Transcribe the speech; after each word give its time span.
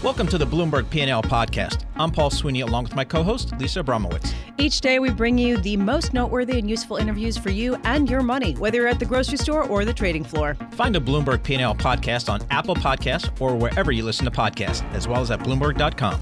Welcome 0.00 0.28
to 0.28 0.38
the 0.38 0.46
Bloomberg 0.46 0.88
P&L 0.90 1.24
podcast. 1.24 1.84
I'm 1.96 2.12
Paul 2.12 2.30
Sweeney 2.30 2.60
along 2.60 2.84
with 2.84 2.94
my 2.94 3.04
co-host 3.04 3.52
Lisa 3.58 3.82
Abramowicz. 3.82 4.32
Each 4.56 4.80
day 4.80 5.00
we 5.00 5.10
bring 5.10 5.36
you 5.36 5.56
the 5.56 5.76
most 5.76 6.14
noteworthy 6.14 6.60
and 6.60 6.70
useful 6.70 6.98
interviews 6.98 7.36
for 7.36 7.50
you 7.50 7.74
and 7.82 8.08
your 8.08 8.22
money, 8.22 8.52
whether 8.54 8.76
you're 8.76 8.86
at 8.86 9.00
the 9.00 9.04
grocery 9.04 9.38
store 9.38 9.64
or 9.64 9.84
the 9.84 9.92
trading 9.92 10.22
floor. 10.22 10.56
Find 10.70 10.94
the 10.94 11.00
Bloomberg 11.00 11.42
P&L 11.42 11.74
podcast 11.74 12.32
on 12.32 12.40
Apple 12.50 12.76
Podcasts 12.76 13.28
or 13.40 13.56
wherever 13.56 13.90
you 13.90 14.04
listen 14.04 14.24
to 14.24 14.30
podcasts, 14.30 14.88
as 14.92 15.08
well 15.08 15.20
as 15.20 15.32
at 15.32 15.40
bloomberg.com. 15.40 16.20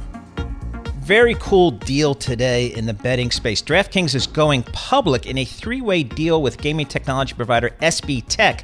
Very 1.00 1.34
cool 1.34 1.70
deal 1.70 2.14
today 2.14 2.68
in 2.68 2.86
the 2.86 2.94
betting 2.94 3.30
space. 3.30 3.60
DraftKings 3.60 4.14
is 4.14 4.26
going 4.26 4.62
public 4.72 5.26
in 5.26 5.36
a 5.36 5.44
three-way 5.44 6.02
deal 6.02 6.40
with 6.40 6.56
gaming 6.56 6.86
technology 6.86 7.34
provider 7.34 7.68
SBTech 7.82 8.62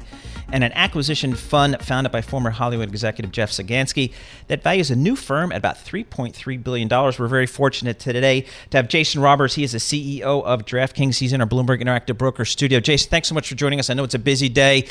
and 0.51 0.63
an 0.63 0.71
acquisition 0.73 1.35
fund 1.35 1.77
founded 1.81 2.11
by 2.11 2.21
former 2.21 2.49
Hollywood 2.49 2.89
executive 2.89 3.31
Jeff 3.31 3.51
Sagansky 3.51 4.11
that 4.47 4.63
values 4.63 4.91
a 4.91 4.95
new 4.95 5.15
firm 5.15 5.51
at 5.51 5.57
about 5.57 5.75
$3.3 5.77 6.63
billion. 6.63 6.89
We're 6.89 7.27
very 7.27 7.47
fortunate 7.47 7.99
today 7.99 8.45
to 8.71 8.77
have 8.77 8.87
Jason 8.87 9.21
Robins. 9.21 9.55
He 9.55 9.63
is 9.63 9.71
the 9.71 9.77
CEO 9.77 10.43
of 10.43 10.65
DraftKings. 10.65 11.19
He's 11.19 11.33
in 11.33 11.41
our 11.41 11.47
Bloomberg 11.47 11.81
Interactive 11.81 12.17
Broker 12.17 12.45
studio. 12.45 12.79
Jason, 12.79 13.09
thanks 13.09 13.27
so 13.27 13.35
much 13.35 13.49
for 13.49 13.55
joining 13.55 13.79
us. 13.79 13.89
I 13.89 13.93
know 13.93 14.03
it's 14.03 14.15
a 14.15 14.19
busy 14.19 14.49
day. 14.49 14.87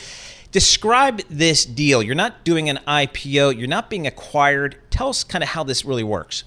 Describe 0.53 1.23
this 1.31 1.65
deal. 1.65 2.03
You're 2.03 2.15
not 2.15 2.45
doing 2.45 2.69
an 2.69 2.79
IPO, 2.87 3.59
you're 3.59 3.69
not 3.69 3.89
being 3.89 4.07
acquired. 4.07 4.77
Tell 4.91 5.09
us 5.09 5.25
kind 5.25 5.43
of 5.43 5.49
how 5.49 5.65
this 5.65 5.85
really 5.85 6.05
works. 6.05 6.45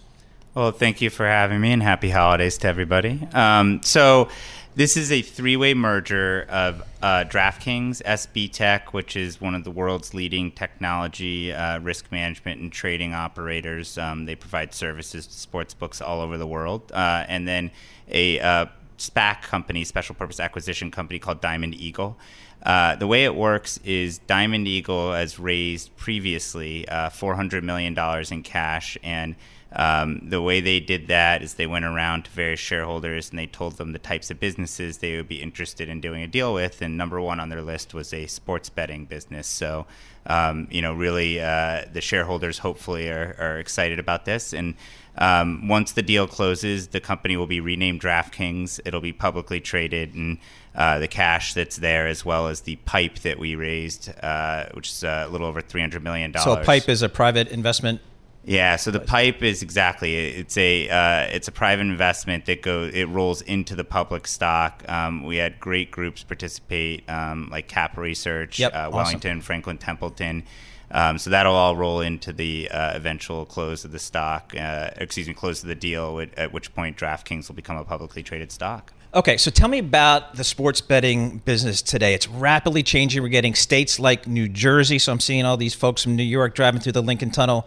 Well, 0.54 0.72
thank 0.72 1.02
you 1.02 1.10
for 1.10 1.26
having 1.26 1.60
me 1.60 1.74
and 1.74 1.84
happy 1.84 2.12
holidays 2.12 2.58
to 2.60 2.68
everybody. 2.68 3.28
Um, 3.34 3.82
so, 3.84 4.30
this 4.76 4.98
is 4.98 5.10
a 5.10 5.22
three-way 5.22 5.74
merger 5.74 6.46
of 6.50 6.84
uh, 7.02 7.24
DraftKings, 7.24 8.04
SBTech, 8.04 8.88
which 8.88 9.16
is 9.16 9.40
one 9.40 9.56
of 9.56 9.64
the 9.64 9.72
world's 9.72 10.14
leading 10.14 10.52
technology, 10.52 11.54
uh, 11.54 11.80
risk 11.80 12.12
management, 12.12 12.60
and 12.60 12.74
trading 12.74 13.14
operators. 13.14 13.98
Um, 13.98 14.26
they 14.26 14.36
provide 14.36 14.74
services 14.74 15.28
to 15.28 15.34
sports 15.34 15.74
books 15.74 16.02
all 16.02 16.20
over 16.20 16.38
the 16.38 16.48
world, 16.48 16.92
uh, 16.94 17.24
and 17.30 17.48
then 17.48 17.72
a 18.10 18.40
uh, 18.42 18.66
SPAC 18.98 19.44
company, 19.44 19.86
special 19.86 20.14
purpose 20.14 20.42
acquisition 20.42 20.92
company 20.92 21.20
called 21.20 21.40
Diamond 21.40 21.76
Eagle. 21.76 22.18
Uh, 22.62 22.96
the 22.98 23.08
way 23.08 23.24
it 23.24 23.36
works 23.36 23.80
is 23.86 24.18
Diamond 24.18 24.68
Eagle 24.68 25.14
has 25.14 25.40
raised 25.40 25.96
previously 25.96 26.88
uh, 26.90 27.10
$400 27.10 27.64
million 27.64 27.98
in 28.32 28.44
cash 28.44 28.98
and 29.04 29.36
um, 29.72 30.22
the 30.30 30.42
way 30.42 30.62
they 30.62 30.80
did 30.80 31.08
that 31.08 31.42
is 31.42 31.56
they 31.56 31.68
went 31.68 31.86
around 31.86 32.26
to 32.26 32.32
various 32.32 32.60
shareholders 32.60 33.30
and 33.30 33.38
they 33.38 33.48
told 33.48 33.78
them 33.78 33.92
the 33.92 34.00
types 34.00 34.32
of 34.32 34.40
businesses 34.40 35.00
they 35.00 35.18
would 35.18 35.28
be 35.28 35.42
interested 35.42 35.90
in 35.90 36.00
doing 36.00 36.22
a 36.22 36.28
deal 36.28 36.54
with. 36.54 36.82
And 36.82 36.98
number 36.98 37.20
one 37.20 37.40
on 37.40 37.50
their 37.50 37.62
list 37.62 37.94
was 37.94 38.14
a 38.14 38.26
sports 38.28 38.70
betting 38.70 39.06
business. 39.06 39.48
So, 39.48 39.86
um, 40.28 40.68
you 40.72 40.82
know, 40.82 40.94
really 40.94 41.42
uh, 41.42 41.86
the 41.92 42.02
shareholders 42.02 42.60
hopefully 42.60 43.10
are, 43.10 43.36
are 43.38 43.60
excited 43.60 44.00
about 44.00 44.24
this. 44.24 44.54
And 44.54 44.76
um, 45.18 45.68
once 45.68 45.92
the 45.92 46.02
deal 46.02 46.28
closes, 46.28 46.88
the 46.88 47.00
company 47.02 47.36
will 47.36 47.48
be 47.48 47.60
renamed 47.60 48.02
DraftKings. 48.02 48.80
It'll 48.86 49.02
be 49.02 49.14
publicly 49.14 49.62
traded, 49.62 50.14
and 50.14 50.38
uh, 50.74 51.00
the 51.00 51.08
cash 51.08 51.54
that's 51.54 51.78
there, 51.78 52.06
as 52.08 52.26
well 52.26 52.50
as 52.50 52.62
the 52.62 52.76
pipe 52.78 53.20
that 53.20 53.40
we 53.40 53.56
raised, 53.56 54.12
uh, 54.22 54.66
which 54.74 54.90
is 54.90 55.04
uh, 55.06 55.26
a 55.26 55.30
little 55.30 55.48
over 55.48 55.62
three 55.62 55.80
hundred 55.80 56.04
million 56.04 56.34
dollars. 56.34 56.44
So, 56.44 56.62
a 56.62 56.66
pipe 56.66 56.90
is 56.90 57.02
a 57.02 57.08
private 57.08 57.48
investment 57.48 58.02
yeah, 58.46 58.76
so 58.76 58.92
the 58.92 59.00
pipe 59.00 59.42
is 59.42 59.64
exactly 59.64 60.16
it's 60.16 60.56
a 60.56 60.88
uh, 60.88 61.28
it's 61.32 61.48
a 61.48 61.52
private 61.52 61.82
investment 61.82 62.46
that 62.46 62.62
goes 62.62 62.94
it 62.94 63.06
rolls 63.06 63.42
into 63.42 63.76
the 63.76 63.84
public 63.84 64.28
stock. 64.28 64.84
Um, 64.88 65.24
we 65.24 65.38
had 65.38 65.60
great 65.60 65.90
groups 65.90 66.24
participate, 66.24 67.10
um, 67.10 67.50
like 67.52 67.68
Cap 67.68 67.98
Research, 67.98 68.60
yep, 68.60 68.74
uh, 68.74 68.92
Wellington, 68.94 69.38
awesome. 69.38 69.42
Franklin 69.42 69.78
Templeton. 69.80 70.44
Um, 70.92 71.18
so 71.18 71.32
that'll 71.32 71.56
all 71.56 71.76
roll 71.76 72.02
into 72.02 72.32
the 72.32 72.70
uh, 72.70 72.96
eventual 72.96 73.46
close 73.46 73.84
of 73.84 73.92
the 73.92 74.00
stock, 74.00 74.54
uh, 74.56 74.92
excuse 74.98 75.28
me, 75.28 75.34
close 75.34 75.64
of 75.64 75.68
the 75.68 75.76
deal, 75.76 76.24
at 76.38 76.54
which 76.54 76.74
point 76.76 76.96
DraftKings 76.96 77.48
will 77.48 77.56
become 77.56 77.78
a 77.78 77.84
publicly 77.84 78.22
traded 78.22 78.52
stock. 78.52 78.94
Okay, 79.16 79.38
so 79.38 79.50
tell 79.50 79.70
me 79.70 79.80
about 79.80 80.36
the 80.36 80.44
sports 80.44 80.82
betting 80.82 81.38
business 81.38 81.82
today. 81.82 82.14
It's 82.14 82.28
rapidly 82.28 82.84
changing. 82.84 83.24
We're 83.24 83.30
getting 83.30 83.56
states 83.56 83.98
like 83.98 84.28
New 84.28 84.50
Jersey. 84.50 85.00
So 85.00 85.14
I'm 85.14 85.22
seeing 85.22 85.46
all 85.46 85.56
these 85.56 85.74
folks 85.74 86.04
from 86.04 86.18
New 86.18 86.24
York 86.24 86.54
driving 86.54 86.82
through 86.82 86.92
the 86.92 87.02
Lincoln 87.02 87.32
Tunnel 87.32 87.66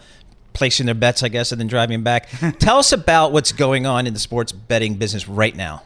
placing 0.58 0.86
their 0.86 0.94
bets, 0.96 1.22
I 1.22 1.28
guess, 1.28 1.52
and 1.52 1.60
then 1.60 1.69
driving 1.69 2.02
back. 2.02 2.28
Tell 2.58 2.78
us 2.78 2.92
about 2.92 3.32
what's 3.32 3.52
going 3.52 3.86
on 3.86 4.08
in 4.08 4.12
the 4.12 4.19
sports 4.19 4.50
betting 4.50 4.96
business 4.96 5.28
right 5.28 5.54
now. 5.54 5.82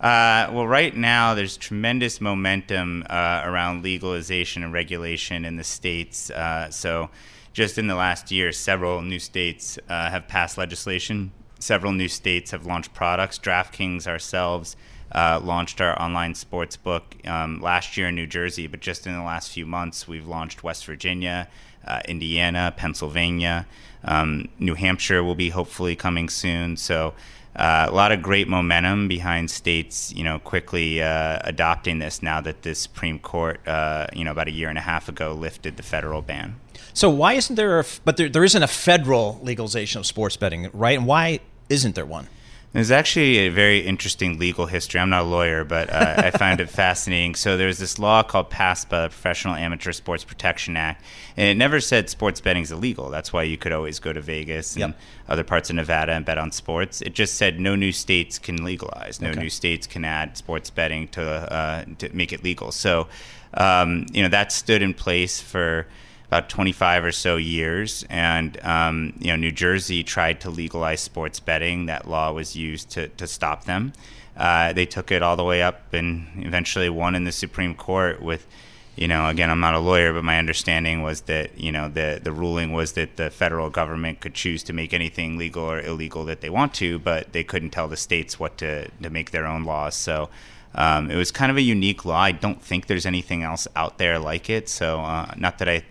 Uh, 0.00 0.48
well, 0.52 0.66
right 0.66 0.96
now 0.96 1.34
there's 1.34 1.56
tremendous 1.56 2.20
momentum 2.20 3.04
uh, 3.10 3.42
around 3.44 3.82
legalization 3.82 4.62
and 4.62 4.72
regulation 4.72 5.44
in 5.44 5.56
the 5.56 5.64
states. 5.64 6.30
Uh, 6.30 6.70
so, 6.70 7.10
just 7.52 7.76
in 7.76 7.88
the 7.88 7.94
last 7.94 8.30
year, 8.30 8.52
several 8.52 9.02
new 9.02 9.18
states 9.18 9.78
uh, 9.88 10.10
have 10.10 10.28
passed 10.28 10.58
legislation. 10.58 11.32
Several 11.58 11.92
new 11.92 12.08
states 12.08 12.52
have 12.52 12.66
launched 12.66 12.94
products. 12.94 13.38
DraftKings 13.38 14.06
ourselves 14.06 14.76
uh, 15.12 15.40
launched 15.42 15.80
our 15.80 16.00
online 16.00 16.34
sports 16.34 16.76
book 16.76 17.16
um, 17.26 17.60
last 17.60 17.96
year 17.96 18.08
in 18.08 18.14
New 18.14 18.26
Jersey, 18.26 18.66
but 18.66 18.80
just 18.80 19.06
in 19.06 19.14
the 19.14 19.22
last 19.22 19.52
few 19.52 19.66
months, 19.66 20.06
we've 20.06 20.26
launched 20.26 20.62
West 20.62 20.84
Virginia, 20.86 21.48
uh, 21.86 22.00
Indiana, 22.06 22.72
Pennsylvania. 22.76 23.66
Um, 24.04 24.48
New 24.58 24.74
Hampshire 24.74 25.24
will 25.24 25.34
be 25.34 25.50
hopefully 25.50 25.96
coming 25.96 26.28
soon. 26.28 26.76
So 26.76 27.14
uh, 27.56 27.86
a 27.88 27.94
lot 27.94 28.10
of 28.12 28.20
great 28.20 28.48
momentum 28.48 29.08
behind 29.08 29.50
states, 29.50 30.12
you 30.12 30.24
know, 30.24 30.38
quickly 30.38 31.00
uh, 31.00 31.38
adopting 31.44 32.00
this 32.00 32.22
now 32.22 32.40
that 32.40 32.62
the 32.62 32.74
Supreme 32.74 33.18
Court, 33.18 33.66
uh, 33.66 34.08
you 34.12 34.24
know, 34.24 34.32
about 34.32 34.48
a 34.48 34.50
year 34.50 34.68
and 34.68 34.78
a 34.78 34.82
half 34.82 35.08
ago 35.08 35.32
lifted 35.32 35.76
the 35.76 35.82
federal 35.82 36.20
ban. 36.20 36.56
So 36.92 37.08
why 37.08 37.34
isn't 37.34 37.56
there 37.56 37.80
a, 37.80 37.84
but 38.04 38.16
there, 38.16 38.28
there 38.28 38.44
isn't 38.44 38.62
a 38.62 38.68
federal 38.68 39.38
legalization 39.42 40.00
of 40.00 40.06
sports 40.06 40.36
betting, 40.36 40.68
right? 40.72 40.98
And 40.98 41.06
why 41.06 41.40
isn't 41.68 41.94
there 41.94 42.06
one? 42.06 42.28
There's 42.74 42.90
actually 42.90 43.38
a 43.38 43.50
very 43.50 43.86
interesting 43.86 44.36
legal 44.36 44.66
history. 44.66 44.98
I'm 44.98 45.08
not 45.08 45.22
a 45.22 45.28
lawyer, 45.28 45.62
but 45.62 45.90
uh, 45.90 46.14
I 46.16 46.30
find 46.36 46.60
it 46.60 46.68
fascinating. 46.68 47.36
So 47.36 47.56
there's 47.56 47.78
this 47.78 48.00
law 48.00 48.24
called 48.24 48.50
PASPA, 48.50 49.10
Professional 49.10 49.54
Amateur 49.54 49.92
Sports 49.92 50.24
Protection 50.24 50.76
Act, 50.76 51.04
and 51.36 51.46
it 51.46 51.54
never 51.54 51.80
said 51.80 52.10
sports 52.10 52.40
betting 52.40 52.64
is 52.64 52.72
illegal. 52.72 53.10
That's 53.10 53.32
why 53.32 53.44
you 53.44 53.56
could 53.56 53.70
always 53.70 54.00
go 54.00 54.12
to 54.12 54.20
Vegas 54.20 54.74
and 54.74 54.80
yep. 54.80 54.98
other 55.28 55.44
parts 55.44 55.70
of 55.70 55.76
Nevada 55.76 56.14
and 56.14 56.24
bet 56.24 56.36
on 56.36 56.50
sports. 56.50 57.00
It 57.00 57.14
just 57.14 57.36
said 57.36 57.60
no 57.60 57.76
new 57.76 57.92
states 57.92 58.40
can 58.40 58.64
legalize. 58.64 59.20
No 59.20 59.30
okay. 59.30 59.38
new 59.42 59.50
states 59.50 59.86
can 59.86 60.04
add 60.04 60.36
sports 60.36 60.68
betting 60.68 61.06
to 61.08 61.22
uh, 61.22 61.84
to 61.98 62.12
make 62.12 62.32
it 62.32 62.42
legal. 62.42 62.72
So 62.72 63.06
um, 63.54 64.06
you 64.12 64.20
know 64.20 64.28
that 64.30 64.50
stood 64.50 64.82
in 64.82 64.94
place 64.94 65.40
for 65.40 65.86
about 66.34 66.48
25 66.48 67.04
or 67.04 67.12
so 67.12 67.36
years. 67.36 68.04
And, 68.10 68.60
um, 68.64 69.12
you 69.20 69.28
know, 69.28 69.36
New 69.36 69.52
Jersey 69.52 70.02
tried 70.02 70.40
to 70.40 70.50
legalize 70.50 71.00
sports 71.00 71.38
betting. 71.38 71.86
That 71.86 72.08
law 72.08 72.32
was 72.32 72.56
used 72.56 72.90
to, 72.90 73.06
to 73.08 73.28
stop 73.28 73.66
them. 73.66 73.92
Uh, 74.36 74.72
they 74.72 74.84
took 74.84 75.12
it 75.12 75.22
all 75.22 75.36
the 75.36 75.44
way 75.44 75.62
up 75.62 75.94
and 75.94 76.26
eventually 76.38 76.88
won 76.88 77.14
in 77.14 77.22
the 77.22 77.30
Supreme 77.30 77.76
Court 77.76 78.20
with, 78.20 78.48
you 78.96 79.06
know, 79.06 79.28
again, 79.28 79.48
I'm 79.48 79.60
not 79.60 79.74
a 79.74 79.78
lawyer, 79.78 80.12
but 80.12 80.24
my 80.24 80.36
understanding 80.40 81.02
was 81.02 81.20
that, 81.22 81.56
you 81.56 81.70
know, 81.70 81.88
the, 81.88 82.18
the 82.20 82.32
ruling 82.32 82.72
was 82.72 82.94
that 82.94 83.16
the 83.16 83.30
federal 83.30 83.70
government 83.70 84.18
could 84.18 84.34
choose 84.34 84.64
to 84.64 84.72
make 84.72 84.92
anything 84.92 85.38
legal 85.38 85.62
or 85.62 85.80
illegal 85.80 86.24
that 86.24 86.40
they 86.40 86.50
want 86.50 86.74
to, 86.74 86.98
but 86.98 87.32
they 87.32 87.44
couldn't 87.44 87.70
tell 87.70 87.86
the 87.86 87.96
states 87.96 88.40
what 88.40 88.58
to, 88.58 88.88
to 89.00 89.08
make 89.08 89.30
their 89.30 89.46
own 89.46 89.62
laws. 89.62 89.94
So, 89.94 90.30
um, 90.74 91.08
it 91.08 91.14
was 91.14 91.30
kind 91.30 91.52
of 91.52 91.56
a 91.56 91.62
unique 91.62 92.04
law. 92.04 92.18
I 92.18 92.32
don't 92.32 92.60
think 92.60 92.88
there's 92.88 93.06
anything 93.06 93.44
else 93.44 93.68
out 93.76 93.98
there 93.98 94.18
like 94.18 94.50
it. 94.50 94.68
So, 94.68 94.98
uh, 94.98 95.32
not 95.36 95.58
that 95.58 95.68
I 95.68 95.84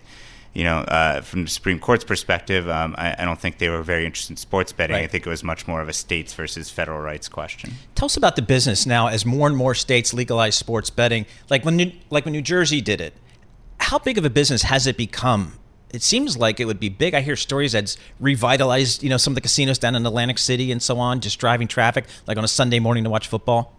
you 0.54 0.64
know, 0.64 0.80
uh, 0.80 1.22
from 1.22 1.44
the 1.44 1.50
Supreme 1.50 1.80
Court's 1.80 2.04
perspective, 2.04 2.70
um, 2.70 2.94
I, 2.98 3.16
I, 3.18 3.26
don't 3.26 3.40
think 3.40 3.58
they 3.58 3.70
were 3.70 3.82
very 3.82 4.06
interested 4.06 4.34
in 4.34 4.38
sports 4.38 4.72
betting. 4.72 4.96
Right. 4.96 5.04
I 5.04 5.08
think 5.08 5.26
it 5.26 5.30
was 5.30 5.44
much 5.44 5.68
more 5.68 5.82
of 5.82 5.90
a 5.90 5.94
states 5.94 6.34
versus 6.34 6.70
federal 6.70 7.00
rights 7.00 7.28
question. 7.28 7.74
Tell 7.96 8.06
us 8.06 8.18
about 8.18 8.36
the 8.36 8.44
business 8.44 8.86
now 8.86 9.08
as 9.08 9.26
more 9.26 9.48
and 9.48 9.58
more 9.58 9.74
states 9.74 10.14
legalize 10.14 10.56
sports 10.56 10.92
betting. 10.92 11.26
Like 11.50 11.66
when 11.66 11.76
New, 11.76 11.92
like 12.12 12.26
when 12.26 12.34
New 12.34 12.42
Jersey 12.42 12.82
did 12.82 13.02
it, 13.02 13.16
how 13.80 13.98
big 13.98 14.18
of 14.18 14.26
a 14.26 14.30
business 14.30 14.64
has 14.64 14.86
it 14.86 14.96
become? 14.96 15.54
It 15.92 16.04
seems 16.04 16.38
like 16.38 16.60
it 16.60 16.66
would 16.66 16.80
be 16.80 16.90
big. 16.90 17.14
I 17.14 17.22
hear 17.22 17.36
stories 17.36 17.72
that's 17.72 17.98
revitalized, 18.20 19.04
you 19.04 19.10
know, 19.10 19.18
some 19.18 19.32
of 19.32 19.36
the 19.36 19.42
casinos 19.42 19.78
down 19.80 19.96
in 19.96 20.06
Atlantic 20.06 20.38
City 20.38 20.72
and 20.72 20.82
so 20.82 21.00
on, 21.00 21.20
just 21.20 21.40
driving 21.40 21.68
traffic 21.68 22.06
like 22.28 22.38
on 22.38 22.44
a 22.44 22.48
Sunday 22.48 22.80
morning 22.80 23.04
to 23.04 23.10
watch 23.10 23.28
football. 23.28 23.76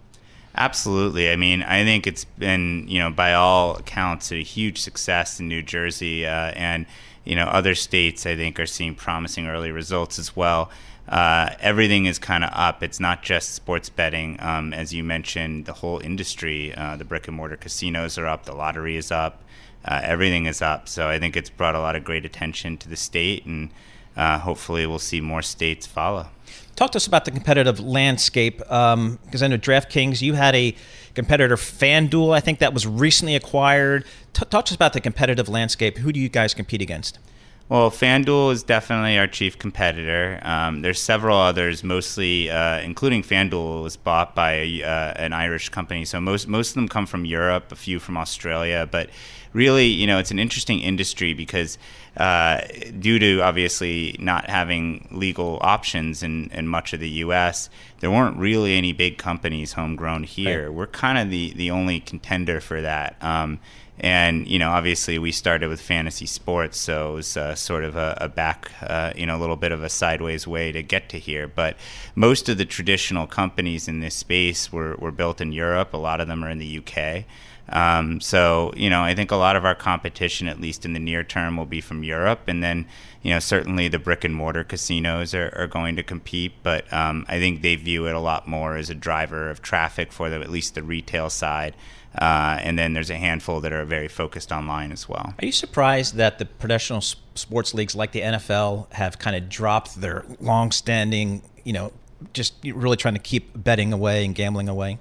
Absolutely. 0.57 1.31
I 1.31 1.37
mean, 1.37 1.63
I 1.63 1.83
think 1.85 2.07
it's 2.07 2.25
been, 2.25 2.87
you 2.89 3.01
know, 3.01 3.11
by 3.11 3.35
all 3.35 3.77
accounts, 3.77 4.31
a 4.31 4.43
huge 4.43 4.81
success 4.81 5.41
in 5.41 5.49
New 5.49 5.63
Jersey. 5.63 6.27
Uh, 6.27 6.53
and, 6.55 6.87
you 7.25 7.35
know, 7.35 7.47
other 7.47 7.75
states 7.75 8.25
I 8.25 8.37
think 8.37 8.61
are 8.61 8.67
seeing 8.67 8.95
promising 8.95 9.49
early 9.49 9.73
results 9.73 10.19
as 10.19 10.37
well. 10.37 10.71
Uh, 11.09 11.51
everything 11.61 12.07
is 12.07 12.19
kind 12.19 12.45
of 12.45 12.51
up. 12.53 12.83
It's 12.83 13.01
not 13.01 13.23
just 13.23 13.51
sports 13.51 13.89
betting. 13.89 14.37
Um, 14.41 14.73
as 14.73 14.95
you 14.95 15.03
mentioned, 15.03 15.67
the 15.67 15.75
whole 15.75 15.99
industry, 15.99 16.73
uh, 16.75 16.97
the 16.97 17.05
brick 17.05 17.27
and 17.29 17.37
mortar 17.37 17.57
casinos 17.57 18.17
are 18.17 18.27
up, 18.27 18.45
the 18.45 18.55
lottery 18.55 18.97
is 18.97 19.11
up, 19.11 19.43
uh, 19.85 20.01
everything 20.03 20.47
is 20.47 20.63
up. 20.63 20.89
So 20.89 21.09
I 21.09 21.19
think 21.19 21.37
it's 21.37 21.51
brought 21.51 21.75
a 21.75 21.81
lot 21.81 21.97
of 21.97 22.05
great 22.05 22.25
attention 22.25 22.79
to 22.79 22.89
the 22.89 22.97
state, 22.97 23.45
and 23.45 23.71
uh, 24.17 24.39
hopefully 24.39 24.87
we'll 24.87 24.99
see 24.99 25.21
more 25.21 25.43
states 25.43 25.87
follow. 25.87 26.29
Talk 26.77 26.91
to 26.93 26.97
us 26.97 27.07
about 27.07 27.25
the 27.25 27.31
competitive 27.31 27.79
landscape, 27.79 28.59
because 28.59 28.95
um, 28.95 29.19
I 29.33 29.47
know 29.47 29.59
DraftKings, 29.59 30.21
you 30.23 30.35
had 30.35 30.57
a 30.57 30.75
competitor, 31.15 31.57
FanDuel, 31.57 32.35
I 32.35 32.41
think 32.41 32.59
that 32.59 32.75
was 32.75 32.85
recently 32.87 33.37
acquired. 33.37 34.05
T- 34.33 34.45
talk 34.47 34.65
to 34.67 34.73
us 34.73 34.75
about 34.75 34.93
the 34.93 35.01
competitive 35.01 35.49
landscape. 35.49 35.99
Who 35.99 36.13
do 36.13 36.19
you 36.19 36.29
guys 36.29 36.53
compete 36.53 36.83
against? 36.83 37.21
Well, 37.69 37.91
FanDuel 37.91 38.53
is 38.53 38.63
definitely 38.63 39.17
our 39.19 39.27
chief 39.27 39.59
competitor. 39.59 40.39
Um, 40.43 40.83
there's 40.83 41.01
several 41.01 41.39
others, 41.39 41.83
mostly 41.83 42.51
uh, 42.51 42.81
including 42.81 43.23
FanDuel 43.23 43.83
was 43.83 43.97
bought 43.97 44.35
by 44.35 44.83
uh, 44.85 45.15
an 45.17 45.33
Irish 45.33 45.71
company, 45.71 46.05
so 46.05 46.21
most 46.21 46.47
most 46.47 46.71
of 46.71 46.75
them 46.75 46.89
come 46.89 47.07
from 47.07 47.25
Europe, 47.25 47.73
a 47.73 47.77
few 47.77 47.99
from 47.99 48.19
Australia, 48.19 48.87
but 48.91 49.09
really, 49.55 49.87
you 49.87 50.07
know, 50.07 50.19
it's 50.19 50.31
an 50.31 50.39
interesting 50.39 50.81
industry 50.81 51.33
because 51.33 51.79
uh, 52.17 52.61
due 52.99 53.19
to 53.19 53.41
obviously 53.41 54.17
not 54.19 54.49
having 54.49 55.09
legal 55.11 55.59
options 55.63 56.23
in, 56.23 56.51
in 56.53 56.69
much 56.69 56.93
of 56.93 57.01
the 57.01 57.09
U.S., 57.09 57.69
there 58.01 58.11
weren't 58.11 58.37
really 58.37 58.77
any 58.77 58.93
big 58.93 59.19
companies 59.19 59.73
homegrown 59.73 60.25
here. 60.25 60.69
Right. 60.69 60.75
We're 60.75 60.87
kind 60.87 61.19
of 61.19 61.31
the, 61.31 61.53
the 61.55 61.71
only 61.71 62.01
contender 62.01 62.61
for 62.61 62.81
that. 62.83 63.17
Um, 63.23 63.59
and 63.99 64.49
you 64.49 64.59
know, 64.59 64.71
obviously, 64.71 65.19
we 65.19 65.31
started 65.31 65.69
with 65.69 65.81
fantasy 65.81 66.27
sports, 66.27 66.79
so 66.79 67.13
it 67.13 67.15
was 67.15 67.37
uh, 67.37 67.55
sort 67.55 67.85
of 67.85 67.95
a, 67.95 68.19
a 68.21 68.29
back, 68.29 68.73
uh, 68.83 69.13
you 69.15 69.25
know, 69.25 69.37
a 69.37 69.39
little 69.39 69.57
bit 69.57 69.71
of 69.71 69.85
a 69.85 69.89
sideways 69.89 70.49
way 70.49 70.73
to 70.73 70.83
get 70.83 71.09
to 71.11 71.19
here. 71.19 71.47
But 71.47 71.77
most 72.17 72.49
of 72.49 72.59
the 72.59 72.65
traditional 72.65 73.29
companies 73.29 73.87
in 73.87 74.01
this 74.01 74.17
space 74.17 74.73
were, 74.73 74.97
were 74.97 75.13
built 75.13 75.41
in 75.41 75.53
Europe. 75.53 75.95
A 75.95 75.97
lot 75.97 76.21
of 76.21 76.27
them 76.27 76.43
are 76.43 76.51
in 76.51 76.59
the 76.59 76.79
UK. 76.79 77.25
Um, 77.69 78.21
so, 78.21 78.73
you 78.77 78.91
know, 78.91 79.03
I 79.03 79.15
think 79.15 79.31
a 79.31 79.37
lot 79.37 79.57
of 79.57 79.65
our 79.65 79.75
competition, 79.75 80.49
at 80.49 80.61
least 80.61 80.85
in 80.85 80.93
the 80.93 81.01
near 81.01 81.25
term, 81.25 81.57
will 81.57 81.65
be 81.65 81.81
from 81.81 82.05
Europe. 82.05 82.43
And 82.47 82.63
then, 82.63 82.87
you 83.23 83.33
know, 83.33 83.39
certainly 83.39 83.89
the 83.89 83.99
brick 83.99 84.25
and 84.25 84.35
mortar 84.35 84.65
casinos 84.65 85.35
are, 85.35 85.53
are 85.57 85.67
going 85.67 85.97
to 85.97 86.03
compete. 86.03 86.53
But 86.63 86.91
um, 86.93 87.25
I 87.29 87.39
think 87.39 87.63
they 87.63 87.77
view 87.77 88.07
it 88.07 88.15
a 88.15 88.21
lot 88.21 88.47
more 88.47 88.77
as 88.77 88.91
a 88.91 88.95
driver 88.95 89.51
of 89.51 89.63
traffic 89.63 90.13
for 90.13 90.29
them, 90.29 90.43
at 90.43 90.51
least 90.51 90.75
the 90.75 90.83
retail 90.83 91.31
side. 91.31 91.75
Uh, 92.17 92.59
and 92.63 92.79
then 92.79 92.93
there's 92.93 93.11
a 93.11 93.17
handful 93.17 93.61
that 93.61 93.73
are 93.73 93.85
very 93.85 94.09
focused 94.09 94.53
online 94.53 94.93
as 94.93 95.09
well. 95.09 95.35
Are 95.41 95.47
you 95.47 95.53
surprised 95.53 96.15
that 96.15 96.39
the 96.39 96.45
professional 96.45 97.01
sports 97.01 97.75
leagues 97.75 97.97
like 97.97 98.13
the 98.13 98.21
NFL 98.21 98.93
have 98.93 99.19
kind 99.19 99.35
of 99.35 99.49
dropped 99.49 100.01
their 100.01 100.25
long-standing, 100.39 101.43
you 101.65 101.73
know, 101.73 101.93
just 102.33 102.55
really 102.65 102.97
trying 102.97 103.15
to 103.15 103.21
keep 103.21 103.51
betting 103.57 103.93
away 103.93 104.25
and 104.25 104.35
gambling 104.35 104.69
away? 104.69 104.99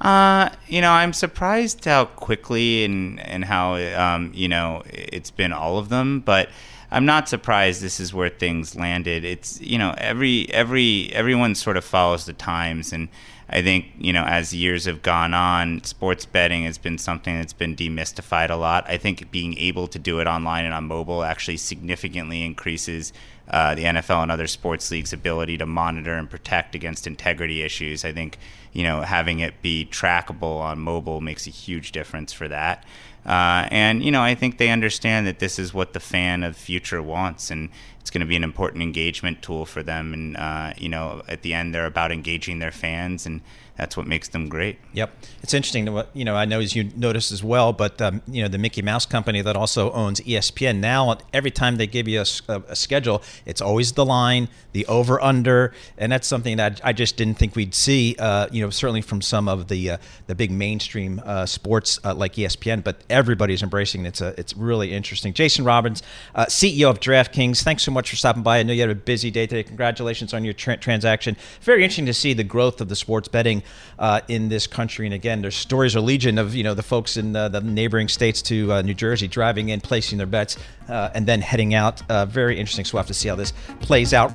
Uh, 0.00 0.50
you 0.68 0.80
know, 0.80 0.90
I'm 0.90 1.12
surprised 1.12 1.84
how 1.84 2.04
quickly 2.04 2.84
and 2.84 3.18
and 3.20 3.44
how 3.44 3.76
um, 3.76 4.30
you 4.34 4.48
know 4.48 4.82
it's 4.86 5.30
been 5.30 5.52
all 5.52 5.78
of 5.78 5.88
them, 5.88 6.20
but 6.20 6.50
I'm 6.90 7.06
not 7.06 7.28
surprised 7.28 7.80
this 7.82 7.98
is 7.98 8.12
where 8.12 8.28
things 8.28 8.76
landed. 8.76 9.24
It's 9.24 9.60
you 9.60 9.78
know 9.78 9.94
every 9.96 10.50
every 10.52 11.10
everyone 11.12 11.54
sort 11.54 11.76
of 11.76 11.84
follows 11.84 12.26
the 12.26 12.34
times, 12.34 12.92
and 12.92 13.08
I 13.48 13.62
think 13.62 13.86
you 13.98 14.12
know 14.12 14.24
as 14.24 14.52
years 14.52 14.86
have 14.86 15.02
gone 15.02 15.32
on, 15.32 15.84
sports 15.84 16.26
betting 16.26 16.64
has 16.64 16.78
been 16.78 16.98
something 16.98 17.38
that's 17.38 17.52
been 17.52 17.76
demystified 17.76 18.50
a 18.50 18.56
lot. 18.56 18.84
I 18.88 18.96
think 18.96 19.30
being 19.30 19.56
able 19.58 19.86
to 19.88 19.98
do 19.98 20.18
it 20.20 20.26
online 20.26 20.64
and 20.64 20.74
on 20.74 20.84
mobile 20.84 21.22
actually 21.22 21.58
significantly 21.58 22.44
increases 22.44 23.12
uh, 23.48 23.76
the 23.76 23.84
NFL 23.84 24.22
and 24.22 24.32
other 24.32 24.48
sports 24.48 24.90
leagues' 24.90 25.12
ability 25.12 25.56
to 25.58 25.66
monitor 25.66 26.14
and 26.14 26.28
protect 26.28 26.74
against 26.74 27.06
integrity 27.06 27.62
issues. 27.62 28.04
I 28.04 28.12
think 28.12 28.38
you 28.72 28.82
know 28.82 29.02
having 29.02 29.38
it 29.38 29.62
be 29.62 29.88
trackable 29.90 30.60
on 30.60 30.80
mobile 30.80 31.20
makes 31.20 31.46
a 31.46 31.50
huge 31.50 31.92
difference 31.92 32.32
for 32.32 32.48
that. 32.48 32.84
Uh, 33.26 33.66
and 33.72 34.04
you 34.04 34.12
know, 34.12 34.22
I 34.22 34.34
think 34.34 34.58
they 34.58 34.70
understand 34.70 35.26
that 35.26 35.40
this 35.40 35.58
is 35.58 35.74
what 35.74 35.92
the 35.92 36.00
fan 36.00 36.44
of 36.44 36.54
the 36.54 36.60
future 36.60 37.02
wants, 37.02 37.50
and 37.50 37.70
it's 38.00 38.10
going 38.10 38.20
to 38.20 38.26
be 38.26 38.36
an 38.36 38.44
important 38.44 38.82
engagement 38.82 39.42
tool 39.42 39.66
for 39.66 39.82
them. 39.82 40.14
And 40.14 40.36
uh, 40.36 40.74
you 40.76 40.88
know, 40.88 41.22
at 41.28 41.42
the 41.42 41.52
end, 41.52 41.74
they're 41.74 41.86
about 41.86 42.12
engaging 42.12 42.60
their 42.60 42.70
fans 42.70 43.26
and 43.26 43.40
that's 43.76 43.96
what 43.96 44.06
makes 44.06 44.28
them 44.28 44.48
great. 44.48 44.78
Yep, 44.94 45.12
it's 45.42 45.54
interesting. 45.54 45.86
To, 45.86 46.06
you 46.14 46.24
know, 46.24 46.34
I 46.34 46.44
know 46.44 46.60
as 46.60 46.74
you 46.74 46.90
noticed 46.96 47.30
as 47.30 47.44
well, 47.44 47.72
but 47.72 48.00
um, 48.00 48.22
you 48.26 48.42
know, 48.42 48.48
the 48.48 48.58
Mickey 48.58 48.82
Mouse 48.82 49.04
company 49.04 49.42
that 49.42 49.56
also 49.56 49.92
owns 49.92 50.20
ESPN 50.20 50.78
now, 50.78 51.18
every 51.32 51.50
time 51.50 51.76
they 51.76 51.86
give 51.86 52.08
you 52.08 52.20
a, 52.20 52.52
a, 52.52 52.62
a 52.68 52.76
schedule, 52.76 53.22
it's 53.44 53.60
always 53.60 53.92
the 53.92 54.04
line, 54.04 54.48
the 54.72 54.86
over 54.86 55.22
under, 55.22 55.74
and 55.98 56.10
that's 56.10 56.26
something 56.26 56.56
that 56.56 56.80
I 56.82 56.92
just 56.92 57.16
didn't 57.16 57.38
think 57.38 57.54
we'd 57.54 57.74
see. 57.74 58.16
Uh, 58.18 58.48
you 58.50 58.62
know, 58.62 58.70
certainly 58.70 59.02
from 59.02 59.20
some 59.20 59.48
of 59.48 59.68
the 59.68 59.90
uh, 59.90 59.96
the 60.26 60.34
big 60.34 60.50
mainstream 60.50 61.20
uh, 61.24 61.44
sports 61.46 62.00
uh, 62.04 62.14
like 62.14 62.34
ESPN, 62.34 62.82
but 62.82 63.02
everybody's 63.10 63.62
embracing 63.62 64.04
it. 64.04 64.08
It's 64.08 64.20
a, 64.20 64.34
it's 64.38 64.56
really 64.56 64.92
interesting. 64.92 65.34
Jason 65.34 65.64
Robins, 65.64 66.02
uh, 66.34 66.46
CEO 66.46 66.88
of 66.88 67.00
DraftKings, 67.00 67.62
thanks 67.62 67.82
so 67.82 67.92
much 67.92 68.08
for 68.08 68.16
stopping 68.16 68.42
by. 68.42 68.58
I 68.58 68.62
know 68.62 68.72
you 68.72 68.80
had 68.80 68.90
a 68.90 68.94
busy 68.94 69.30
day 69.30 69.46
today. 69.46 69.62
Congratulations 69.62 70.32
on 70.32 70.44
your 70.44 70.54
tra- 70.54 70.78
transaction. 70.78 71.36
Very 71.60 71.82
interesting 71.82 72.06
to 72.06 72.14
see 72.14 72.32
the 72.32 72.44
growth 72.44 72.80
of 72.80 72.88
the 72.88 72.96
sports 72.96 73.28
betting 73.28 73.62
uh, 73.98 74.20
in 74.28 74.48
this 74.48 74.66
country. 74.66 75.06
And 75.06 75.14
again, 75.14 75.42
there's 75.42 75.56
stories 75.56 75.96
are 75.96 76.00
legion 76.00 76.38
of 76.38 76.54
you 76.54 76.64
know 76.64 76.74
the 76.74 76.82
folks 76.82 77.16
in 77.16 77.34
uh, 77.34 77.48
the 77.48 77.60
neighboring 77.60 78.08
states 78.08 78.42
to 78.42 78.72
uh, 78.72 78.82
New 78.82 78.94
Jersey 78.94 79.28
driving 79.28 79.68
in, 79.68 79.80
placing 79.80 80.18
their 80.18 80.26
bets, 80.26 80.56
uh, 80.88 81.10
and 81.14 81.26
then 81.26 81.40
heading 81.40 81.74
out. 81.74 82.02
Uh, 82.10 82.26
very 82.26 82.58
interesting. 82.58 82.84
So 82.84 82.94
we'll 82.94 83.00
have 83.00 83.08
to 83.08 83.14
see 83.14 83.28
how 83.28 83.36
this 83.36 83.52
plays 83.80 84.12
out. 84.12 84.32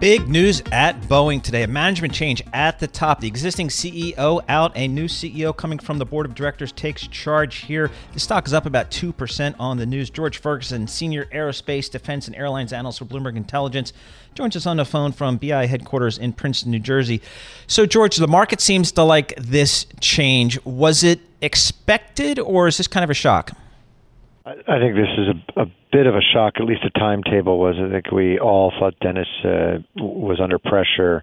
Big 0.00 0.28
news 0.28 0.62
at 0.70 1.00
Boeing 1.02 1.42
today. 1.42 1.64
A 1.64 1.66
management 1.66 2.14
change 2.14 2.40
at 2.52 2.78
the 2.78 2.86
top. 2.86 3.18
The 3.18 3.26
existing 3.26 3.66
CEO 3.66 4.44
out, 4.48 4.70
a 4.76 4.86
new 4.86 5.06
CEO 5.06 5.56
coming 5.56 5.80
from 5.80 5.98
the 5.98 6.04
board 6.04 6.24
of 6.24 6.36
directors 6.36 6.70
takes 6.70 7.08
charge 7.08 7.56
here. 7.56 7.90
The 8.12 8.20
stock 8.20 8.46
is 8.46 8.54
up 8.54 8.64
about 8.64 8.92
2% 8.92 9.56
on 9.58 9.76
the 9.76 9.86
news. 9.86 10.08
George 10.08 10.38
Ferguson, 10.38 10.86
senior 10.86 11.24
aerospace, 11.26 11.90
defense, 11.90 12.28
and 12.28 12.36
airlines 12.36 12.72
analyst 12.72 13.00
for 13.00 13.06
Bloomberg 13.06 13.34
Intelligence, 13.34 13.92
joins 14.34 14.54
us 14.54 14.66
on 14.66 14.76
the 14.76 14.84
phone 14.84 15.10
from 15.10 15.36
BI 15.36 15.66
headquarters 15.66 16.16
in 16.16 16.32
Princeton, 16.32 16.70
New 16.70 16.78
Jersey. 16.78 17.20
So, 17.66 17.84
George, 17.84 18.18
the 18.18 18.28
market 18.28 18.60
seems 18.60 18.92
to 18.92 19.02
like 19.02 19.34
this 19.36 19.84
change. 19.98 20.64
Was 20.64 21.02
it 21.02 21.18
expected, 21.42 22.38
or 22.38 22.68
is 22.68 22.76
this 22.76 22.86
kind 22.86 23.02
of 23.02 23.10
a 23.10 23.14
shock? 23.14 23.50
I 24.48 24.78
think 24.78 24.94
this 24.94 25.08
is 25.18 25.28
a, 25.28 25.62
a 25.62 25.66
bit 25.92 26.06
of 26.06 26.14
a 26.14 26.20
shock. 26.20 26.54
At 26.56 26.64
least 26.64 26.82
the 26.82 26.90
timetable 26.90 27.58
was. 27.58 27.76
I 27.78 27.90
think 27.90 28.10
we 28.10 28.38
all 28.38 28.72
thought 28.78 28.94
Dennis 29.00 29.28
uh, 29.44 29.78
was 29.96 30.40
under 30.40 30.58
pressure, 30.58 31.22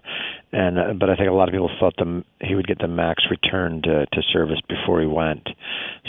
and 0.52 0.78
uh, 0.78 0.92
but 0.92 1.10
I 1.10 1.16
think 1.16 1.28
a 1.28 1.32
lot 1.32 1.48
of 1.48 1.52
people 1.52 1.70
thought 1.80 1.94
the, 1.96 2.22
he 2.40 2.54
would 2.54 2.66
get 2.66 2.78
the 2.78 2.88
max 2.88 3.24
return 3.30 3.82
to, 3.82 4.06
to 4.06 4.22
service 4.32 4.60
before 4.68 5.00
he 5.00 5.06
went. 5.06 5.48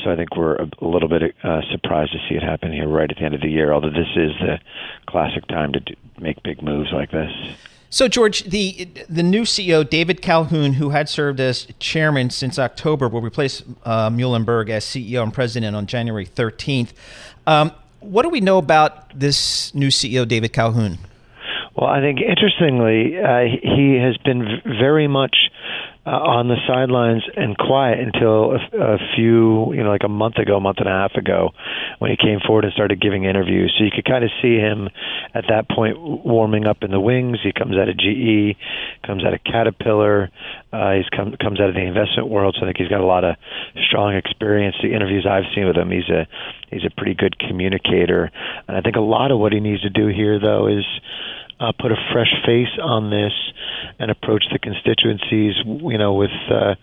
So 0.04 0.12
I 0.12 0.16
think 0.16 0.36
we're 0.36 0.56
a, 0.56 0.70
a 0.82 0.88
little 0.88 1.10
bit 1.10 1.36
uh, 1.44 1.62
surprised 1.72 2.12
to 2.12 2.20
see 2.30 2.36
it 2.36 2.44
happen 2.44 2.72
here 2.72 2.88
right 2.88 3.10
at 3.10 3.18
the 3.18 3.24
end 3.24 3.36
of 3.36 3.42
the 3.42 3.50
year. 3.50 3.74
Although 3.74 3.90
this 3.90 4.14
is 4.16 4.32
the 4.40 4.60
classic 5.08 5.48
time 5.48 5.74
to 5.74 5.80
do, 5.80 5.94
make 6.20 6.44
big 6.44 6.62
moves 6.62 6.92
like 6.94 7.12
this. 7.12 7.32
So, 7.90 8.08
George, 8.08 8.44
the 8.44 8.90
the 9.08 9.24
new 9.24 9.44
CEO, 9.44 9.90
David 9.90 10.22
Calhoun, 10.22 10.74
who 10.74 10.90
had 10.90 11.08
served 11.08 11.40
as 11.40 11.68
chairman 11.80 12.30
since 12.30 12.60
October, 12.60 13.08
will 13.08 13.22
replace 13.22 13.64
uh, 13.86 14.10
Muilenburg 14.10 14.70
as 14.70 14.84
CEO 14.84 15.24
and 15.24 15.34
president 15.34 15.76
on 15.76 15.88
January 15.88 16.26
13th. 16.26 16.90
Um, 17.46 17.72
what 18.02 18.24
do 18.24 18.30
we 18.30 18.42
know 18.42 18.58
about 18.58 19.18
this 19.18 19.74
new 19.74 19.88
CEO, 19.88 20.28
David 20.28 20.52
Calhoun? 20.52 20.98
Well, 21.76 21.90
I 21.90 22.02
think 22.02 22.20
interestingly, 22.20 23.18
uh, 23.18 23.44
he 23.62 24.00
has 24.02 24.18
been 24.18 24.62
very 24.66 25.08
much 25.08 25.36
uh, 26.08 26.40
on 26.40 26.48
the 26.48 26.56
sidelines 26.66 27.24
and 27.36 27.58
quiet 27.58 28.00
until 28.00 28.56
a, 28.56 28.96
a 28.96 28.98
few, 29.14 29.74
you 29.74 29.84
know, 29.84 29.92
like 29.92 30.06
a 30.06 30.10
month 30.10 30.38
ago, 30.38 30.58
month 30.58 30.78
and 30.80 30.88
a 30.88 30.92
half 30.92 31.12
ago, 31.16 31.52
when 32.00 32.12
he 32.12 32.16
came 32.16 32.40
forward 32.40 32.64
and 32.64 32.72
started 32.72 33.02
giving 33.02 33.26
interviews. 33.26 33.76
So 33.78 33.84
you 33.84 33.92
could 33.92 34.06
kind 34.06 34.24
of 34.24 34.32
see 34.42 34.56
him 34.56 34.88
at 35.36 35.44
that 35.50 35.68
point 35.68 36.00
warming 36.00 36.66
up 36.66 36.78
in 36.82 36.92
the 36.92 37.00
wings. 37.00 37.40
He 37.44 37.52
comes 37.52 37.76
out 37.76 37.90
of 37.90 37.98
GE, 37.98 38.56
comes 39.06 39.26
out 39.26 39.34
of 39.34 39.44
Caterpillar. 39.44 40.32
Uh, 40.72 40.94
he's 40.96 41.10
come 41.10 41.36
comes 41.42 41.60
out 41.60 41.68
of 41.68 41.76
the 41.76 41.84
investment 41.84 42.30
world, 42.30 42.56
so 42.58 42.64
I 42.64 42.70
think 42.70 42.78
he's 42.78 42.88
got 42.88 43.02
a 43.02 43.06
lot 43.06 43.26
of 43.26 43.36
strong 43.90 44.16
experience. 44.16 44.78
The 44.82 44.96
interviews 44.96 45.28
I've 45.28 45.52
seen 45.54 45.68
with 45.68 45.76
him, 45.76 45.92
he's 45.92 46.08
a 46.08 46.24
he's 46.72 46.86
a 46.88 46.94
pretty 46.96 47.16
good 47.16 47.38
communicator, 47.38 48.32
and 48.68 48.78
I 48.78 48.82
think 48.82 48.96
a 48.96 49.04
lot 49.04 49.32
of 49.32 49.40
what 49.40 49.52
he 49.52 49.60
needs 49.60 49.82
to 49.82 49.90
do 49.90 50.08
here, 50.08 50.40
though, 50.40 50.68
is 50.68 50.86
uh, 51.60 51.72
put 51.80 51.92
a 51.92 51.96
fresh 52.12 52.32
face 52.46 52.78
on 52.82 53.10
this 53.10 53.34
and 54.00 54.12
approach 54.12 54.44
the 54.52 54.60
constituencies, 54.60 55.56
you 55.66 55.98
know, 55.98 56.14
with 56.14 56.32
uh, 56.52 56.76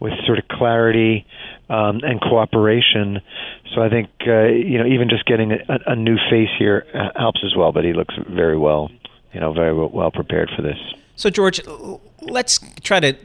with 0.00 0.12
sort 0.26 0.38
of 0.38 0.48
clarity 0.48 1.26
um, 1.68 2.00
and 2.02 2.20
cooperation. 2.20 3.20
So 3.74 3.82
I 3.82 3.88
think 3.88 4.08
uh, 4.26 4.46
you 4.46 4.78
know 4.78 4.86
even 4.86 5.08
just 5.08 5.24
getting 5.26 5.52
a, 5.52 5.78
a 5.86 5.96
new 5.96 6.16
face 6.30 6.50
here 6.58 6.86
uh, 6.94 7.18
helps 7.18 7.40
as 7.44 7.54
well. 7.56 7.72
But 7.72 7.84
he 7.84 7.92
looks 7.92 8.14
very 8.28 8.58
well, 8.58 8.90
you 9.32 9.40
know, 9.40 9.52
very 9.52 9.74
well 9.74 10.10
prepared 10.10 10.50
for 10.56 10.62
this. 10.62 10.78
So, 11.16 11.30
George, 11.30 11.60
let's 12.20 12.58
try 12.82 13.00
to 13.00 13.16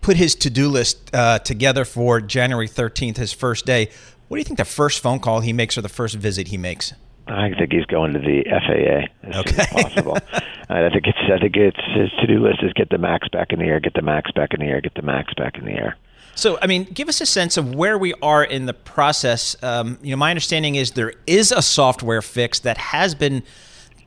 put 0.00 0.16
his 0.16 0.34
to 0.36 0.50
do 0.50 0.68
list 0.68 1.14
uh, 1.14 1.38
together 1.40 1.84
for 1.84 2.20
January 2.20 2.68
13th, 2.68 3.16
his 3.16 3.32
first 3.32 3.66
day. 3.66 3.90
What 4.28 4.36
do 4.36 4.40
you 4.40 4.44
think 4.44 4.58
the 4.58 4.64
first 4.64 5.02
phone 5.02 5.18
call 5.18 5.40
he 5.40 5.52
makes 5.52 5.76
or 5.76 5.82
the 5.82 5.88
first 5.88 6.16
visit 6.16 6.48
he 6.48 6.56
makes? 6.56 6.94
I 7.26 7.50
think 7.58 7.72
he's 7.72 7.86
going 7.86 8.12
to 8.12 8.18
the 8.18 8.44
FAA 8.44 9.28
as 9.28 9.36
okay. 9.36 9.50
soon 9.50 9.60
as 9.60 9.84
possible. 9.84 10.18
I 10.68 10.88
think 10.90 11.06
it's 11.06 11.18
I 11.32 11.38
think 11.38 11.56
it's 11.56 11.80
his 11.94 12.10
to 12.20 12.26
do 12.26 12.42
list 12.42 12.62
is 12.62 12.72
get 12.72 12.90
the 12.90 12.98
max 12.98 13.28
back 13.28 13.52
in 13.52 13.58
the 13.58 13.66
air, 13.66 13.80
get 13.80 13.94
the 13.94 14.02
max 14.02 14.30
back 14.32 14.54
in 14.54 14.60
the 14.60 14.66
air, 14.66 14.80
get 14.80 14.94
the 14.94 15.02
max 15.02 15.34
back 15.34 15.58
in 15.58 15.64
the 15.64 15.72
air. 15.72 15.96
So, 16.36 16.58
I 16.60 16.66
mean, 16.66 16.84
give 16.84 17.08
us 17.08 17.20
a 17.20 17.26
sense 17.26 17.56
of 17.56 17.74
where 17.74 17.96
we 17.96 18.12
are 18.14 18.42
in 18.42 18.66
the 18.66 18.74
process. 18.74 19.56
Um, 19.62 19.98
you 20.02 20.10
know, 20.10 20.16
my 20.16 20.30
understanding 20.30 20.74
is 20.74 20.92
there 20.92 21.12
is 21.26 21.52
a 21.52 21.62
software 21.62 22.22
fix 22.22 22.58
that 22.60 22.76
has 22.76 23.14
been 23.14 23.44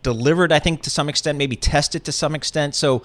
delivered, 0.03 0.51
I 0.51 0.59
think, 0.59 0.81
to 0.83 0.89
some 0.89 1.07
extent, 1.07 1.37
maybe 1.37 1.55
tested 1.55 2.03
to 2.03 2.11
some 2.11 2.35
extent. 2.35 2.75
So, 2.75 3.03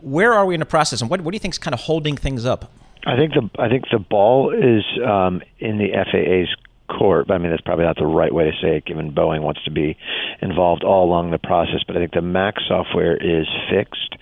where 0.00 0.32
are 0.32 0.46
we 0.46 0.54
in 0.54 0.60
the 0.60 0.66
process, 0.66 1.00
and 1.00 1.10
what, 1.10 1.20
what 1.20 1.30
do 1.32 1.36
you 1.36 1.40
think 1.40 1.54
is 1.54 1.58
kind 1.58 1.74
of 1.74 1.80
holding 1.80 2.16
things 2.16 2.44
up? 2.46 2.72
I 3.06 3.16
think 3.16 3.34
the 3.34 3.50
I 3.58 3.68
think 3.68 3.84
the 3.90 3.98
ball 3.98 4.52
is 4.52 4.84
um, 5.04 5.42
in 5.58 5.78
the 5.78 5.90
FAA's 5.92 6.54
court. 6.98 7.26
But 7.26 7.34
I 7.34 7.38
mean, 7.38 7.50
that's 7.50 7.62
probably 7.62 7.84
not 7.84 7.96
the 7.96 8.06
right 8.06 8.32
way 8.32 8.44
to 8.44 8.52
say 8.60 8.76
it, 8.76 8.84
given 8.84 9.12
Boeing 9.12 9.42
wants 9.42 9.64
to 9.64 9.70
be 9.70 9.96
involved 10.40 10.84
all 10.84 11.04
along 11.04 11.30
the 11.30 11.38
process. 11.38 11.80
But 11.86 11.96
I 11.96 12.00
think 12.00 12.12
the 12.12 12.22
Max 12.22 12.62
software 12.68 13.16
is 13.16 13.46
fixed. 13.70 14.16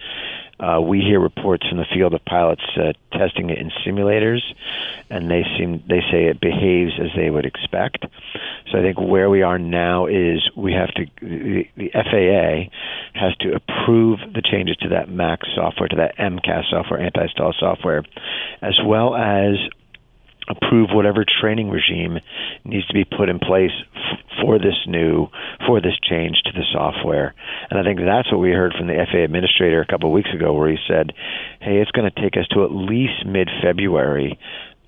Uh, 0.60 0.78
we 0.78 1.00
hear 1.00 1.18
reports 1.18 1.66
from 1.66 1.78
the 1.78 1.86
field 1.94 2.12
of 2.12 2.22
pilots 2.26 2.62
uh, 2.76 2.92
testing 3.16 3.48
it 3.48 3.56
in 3.56 3.70
simulators, 3.82 4.42
and 5.08 5.30
they 5.30 5.42
seem 5.56 5.82
they 5.88 6.00
say 6.10 6.26
it 6.26 6.38
behaves 6.38 6.92
as 7.00 7.08
they 7.16 7.30
would 7.30 7.46
expect. 7.46 8.04
So 8.70 8.78
I 8.78 8.82
think 8.82 9.00
where 9.00 9.30
we 9.30 9.40
are 9.40 9.58
now 9.58 10.06
is 10.06 10.50
we 10.54 10.74
have 10.74 10.92
to 10.94 11.06
the, 11.22 11.64
the 11.76 11.90
FAA 11.94 12.70
has 13.18 13.34
to 13.38 13.54
approve 13.54 14.18
the 14.34 14.42
changes 14.42 14.76
to 14.82 14.90
that 14.90 15.08
Max 15.08 15.48
software, 15.54 15.88
to 15.88 15.96
that 15.96 16.18
MCAS 16.18 16.70
software, 16.70 17.00
anti-stall 17.00 17.54
software, 17.58 18.04
as 18.60 18.78
well 18.84 19.14
as 19.14 19.56
approve 20.50 20.90
whatever 20.92 21.24
training 21.40 21.70
regime 21.70 22.18
needs 22.64 22.86
to 22.88 22.94
be 22.94 23.04
put 23.04 23.28
in 23.28 23.38
place 23.38 23.70
f- 23.94 24.18
for 24.42 24.58
this 24.58 24.76
new 24.86 25.28
for 25.66 25.80
this 25.80 25.98
change 26.02 26.42
to 26.44 26.52
the 26.52 26.64
software. 26.72 27.34
And 27.70 27.78
i 27.78 27.82
think 27.84 28.00
that's 28.00 28.30
what 28.30 28.40
we 28.40 28.50
heard 28.50 28.74
from 28.76 28.88
the 28.88 29.06
FAA 29.10 29.24
administrator 29.24 29.80
a 29.80 29.86
couple 29.86 30.08
of 30.08 30.14
weeks 30.14 30.30
ago 30.34 30.52
where 30.52 30.70
he 30.70 30.78
said 30.88 31.12
hey 31.60 31.78
it's 31.78 31.90
going 31.92 32.10
to 32.10 32.20
take 32.20 32.36
us 32.36 32.46
to 32.48 32.64
at 32.64 32.72
least 32.72 33.24
mid 33.26 33.48
february 33.62 34.38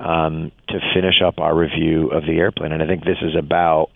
um, 0.01 0.51
to 0.69 0.81
finish 0.95 1.23
up 1.25 1.39
our 1.39 1.55
review 1.55 2.09
of 2.09 2.25
the 2.25 2.39
airplane. 2.39 2.73
And 2.73 2.83
i 2.83 2.87
think 2.87 3.05
this 3.05 3.23
is 3.23 3.37
about 3.37 3.91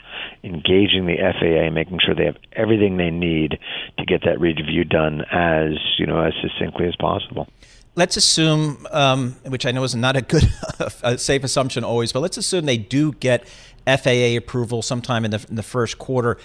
engaging 0.45 1.07
the 1.07 1.17
FAA 1.19 1.71
making 1.73 1.99
sure 2.05 2.15
they 2.15 2.27
have 2.27 2.39
everything 2.53 2.97
they 2.97 3.11
need 3.11 3.59
to 3.99 4.05
get 4.05 4.23
that 4.25 4.41
review 4.41 4.85
done 4.85 5.23
as 5.33 5.73
you 5.99 6.07
know 6.07 6.21
as 6.21 6.35
succinctly 6.43 6.87
as 6.87 6.95
possible 6.97 7.49
let's 7.97 8.17
assume, 8.17 8.87
um, 8.93 9.33
which 9.47 9.67
I 9.67 9.73
know 9.73 9.83
is 9.83 9.95
not 9.95 10.17
a 10.17 10.23
good, 10.23 10.45
a 11.03 11.19
safe 11.19 11.43
assumption 11.43 11.83
always, 11.83 12.13
but 12.13 12.21
let's 12.21 12.37
assume 12.37 12.67
they 12.67 12.77
do 12.77 13.13
get 13.13 13.49
FAA 13.87 14.37
approval 14.37 14.83
sometime 14.83 15.25
in 15.25 15.31
the, 15.33 15.45
in 15.49 15.57
the 15.57 15.63
first 15.63 15.99
quarter. 15.99 16.39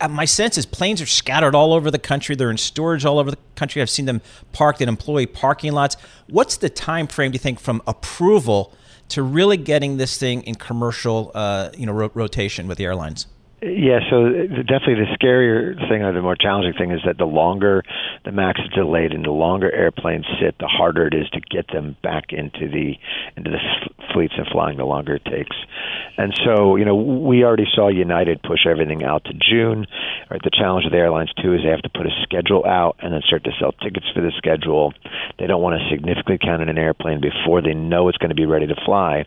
Uh, 0.00 0.08
my 0.08 0.26
sense 0.26 0.58
is 0.58 0.66
planes 0.66 1.00
are 1.00 1.06
scattered 1.06 1.54
all 1.54 1.72
over 1.72 1.90
the 1.90 1.98
country. 1.98 2.34
They're 2.34 2.50
in 2.50 2.58
storage 2.58 3.04
all 3.04 3.18
over 3.18 3.30
the 3.30 3.38
country. 3.54 3.80
I've 3.80 3.88
seen 3.88 4.04
them 4.04 4.20
parked 4.52 4.82
in 4.82 4.88
employee 4.88 5.26
parking 5.26 5.72
lots. 5.72 5.96
What's 6.28 6.58
the 6.58 6.68
time 6.68 7.06
frame? 7.06 7.30
Do 7.30 7.36
you 7.36 7.40
think 7.40 7.60
from 7.60 7.80
approval 7.86 8.74
to 9.10 9.22
really 9.22 9.56
getting 9.56 9.96
this 9.96 10.18
thing 10.18 10.42
in 10.42 10.56
commercial, 10.56 11.30
uh, 11.34 11.70
you 11.76 11.86
know, 11.86 11.92
ro- 11.92 12.10
rotation 12.14 12.66
with 12.66 12.76
the 12.76 12.84
airlines? 12.84 13.26
Yeah, 13.64 14.00
so 14.10 14.28
definitely 14.28 15.08
the 15.08 15.16
scarier 15.16 15.72
thing 15.88 16.02
or 16.02 16.12
the 16.12 16.20
more 16.20 16.36
challenging 16.36 16.74
thing 16.74 16.90
is 16.90 17.00
that 17.06 17.16
the 17.16 17.24
longer 17.24 17.82
the 18.26 18.30
max 18.30 18.60
is 18.60 18.68
delayed 18.74 19.12
and 19.12 19.24
the 19.24 19.30
longer 19.30 19.72
airplanes 19.72 20.26
sit, 20.38 20.58
the 20.58 20.66
harder 20.66 21.06
it 21.06 21.14
is 21.14 21.30
to 21.30 21.40
get 21.40 21.68
them 21.72 21.96
back 22.02 22.24
into 22.28 22.68
the 22.68 22.92
into 23.38 23.50
the 23.50 23.60
fleets 24.12 24.34
and 24.36 24.46
flying. 24.52 24.76
The 24.76 24.84
longer 24.84 25.14
it 25.14 25.24
takes, 25.24 25.56
and 26.18 26.34
so 26.44 26.76
you 26.76 26.84
know 26.84 26.94
we 26.94 27.42
already 27.42 27.64
saw 27.74 27.88
United 27.88 28.42
push 28.42 28.66
everything 28.68 29.02
out 29.02 29.24
to 29.24 29.32
June. 29.32 29.86
Right, 30.30 30.42
the 30.44 30.50
challenge 30.52 30.84
of 30.84 30.92
the 30.92 30.98
airlines 30.98 31.32
too 31.40 31.54
is 31.54 31.62
they 31.64 31.70
have 31.70 31.82
to 31.82 31.88
put 31.88 32.04
a 32.04 32.12
schedule 32.22 32.66
out 32.66 32.96
and 33.00 33.14
then 33.14 33.22
start 33.26 33.44
to 33.44 33.52
sell 33.58 33.72
tickets 33.72 34.06
for 34.14 34.20
the 34.20 34.32
schedule. 34.36 34.92
They 35.38 35.46
don't 35.46 35.62
want 35.62 35.80
to 35.80 35.88
significantly 35.88 36.36
count 36.36 36.60
in 36.60 36.68
an 36.68 36.76
airplane 36.76 37.22
before 37.22 37.62
they 37.62 37.72
know 37.72 38.08
it's 38.08 38.18
going 38.18 38.28
to 38.28 38.36
be 38.36 38.46
ready 38.46 38.66
to 38.66 38.76
fly. 38.84 39.24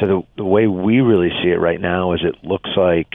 So 0.00 0.06
the 0.06 0.22
the 0.38 0.44
way 0.44 0.66
we 0.66 1.00
really 1.00 1.30
see 1.42 1.50
it 1.50 1.60
right 1.60 1.80
now 1.80 2.14
is 2.14 2.20
it 2.24 2.42
looks 2.42 2.70
like 2.76 3.14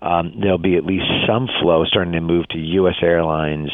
um, 0.00 0.34
there'll 0.40 0.58
be 0.58 0.76
at 0.76 0.84
least 0.84 1.04
some 1.26 1.48
flow 1.60 1.84
starting 1.84 2.12
to 2.12 2.20
move 2.20 2.46
to 2.48 2.58
U.S. 2.58 2.96
airlines 3.02 3.70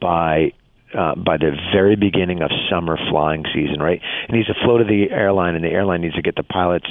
by 0.00 0.52
uh, 0.96 1.14
by 1.14 1.36
the 1.36 1.52
very 1.74 1.96
beginning 1.96 2.40
of 2.40 2.50
summer 2.70 2.96
flying 3.10 3.44
season, 3.52 3.78
right? 3.78 4.00
It 4.28 4.32
needs 4.32 4.46
to 4.46 4.54
flow 4.64 4.78
to 4.78 4.84
the 4.84 5.10
airline, 5.10 5.54
and 5.54 5.62
the 5.62 5.68
airline 5.68 6.00
needs 6.00 6.14
to 6.14 6.22
get 6.22 6.34
the 6.34 6.42
pilots 6.42 6.88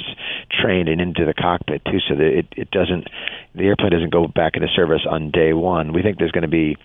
trained 0.50 0.88
and 0.88 1.00
into 1.00 1.24
the 1.24 1.34
cockpit 1.34 1.84
too, 1.84 1.98
so 2.08 2.14
that 2.14 2.38
it, 2.38 2.46
it 2.56 2.70
doesn't 2.70 3.08
the 3.58 3.66
airplane 3.66 3.90
doesn't 3.90 4.10
go 4.10 4.26
back 4.26 4.54
into 4.54 4.68
service 4.68 5.02
on 5.08 5.30
day 5.30 5.52
one. 5.52 5.92
We 5.92 6.02
think 6.02 6.18
there's 6.18 6.32
going 6.32 6.42
to 6.42 6.48
be 6.48 6.76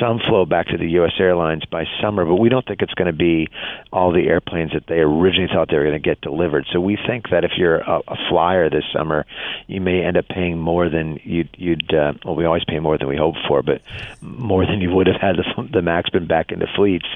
some 0.00 0.18
flow 0.18 0.44
back 0.44 0.68
to 0.68 0.78
the 0.78 0.88
U.S. 0.92 1.12
airlines 1.18 1.64
by 1.64 1.84
summer, 2.00 2.24
but 2.24 2.36
we 2.36 2.48
don't 2.48 2.66
think 2.66 2.82
it's 2.82 2.94
going 2.94 3.10
to 3.10 3.16
be 3.16 3.48
all 3.92 4.12
the 4.12 4.28
airplanes 4.28 4.72
that 4.72 4.84
they 4.88 5.00
originally 5.00 5.48
thought 5.52 5.68
they 5.70 5.76
were 5.76 5.84
going 5.84 6.00
to 6.00 6.08
get 6.08 6.20
delivered. 6.20 6.66
So 6.72 6.80
we 6.80 6.96
think 7.06 7.30
that 7.30 7.44
if 7.44 7.52
you're 7.56 7.78
a, 7.78 8.00
a 8.08 8.16
flyer 8.28 8.70
this 8.70 8.84
summer, 8.92 9.26
you 9.66 9.80
may 9.80 10.02
end 10.02 10.16
up 10.16 10.28
paying 10.28 10.58
more 10.58 10.88
than 10.88 11.18
you'd. 11.22 11.50
you'd 11.58 11.92
uh, 11.92 12.14
well, 12.24 12.34
we 12.34 12.44
always 12.44 12.64
pay 12.64 12.78
more 12.78 12.98
than 12.98 13.08
we 13.08 13.16
hope 13.16 13.36
for, 13.48 13.62
but 13.62 13.82
more 14.20 14.66
than 14.66 14.80
you 14.80 14.90
would 14.90 15.06
have 15.06 15.20
had 15.20 15.36
the, 15.36 15.68
the 15.72 15.82
max 15.82 16.10
been 16.10 16.26
back 16.26 16.52
into 16.52 16.66
fleets. 16.76 17.06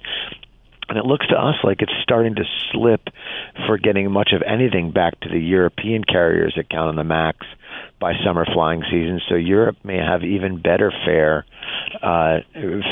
And 0.89 0.99
it 0.99 1.07
looks 1.07 1.27
to 1.29 1.37
us 1.37 1.55
like 1.63 1.83
it's 1.83 1.93
starting 2.03 2.35
to 2.35 2.45
slip 2.73 3.09
for 3.67 3.79
getting 3.79 4.11
much 4.11 4.33
of 4.33 4.43
anything 4.43 4.91
back 4.91 5.21
to 5.21 5.29
the 5.29 5.39
European 5.39 6.03
carriers 6.03 6.55
that 6.57 6.69
count 6.69 6.89
on 6.89 6.97
the 6.97 7.05
MAX 7.05 7.47
by 8.01 8.13
summer 8.25 8.47
flying 8.53 8.83
season. 8.91 9.21
So 9.29 9.35
Europe 9.35 9.77
may 9.85 9.99
have 9.99 10.23
even 10.25 10.61
better 10.61 10.91
fare 11.05 11.45
uh, 12.03 12.39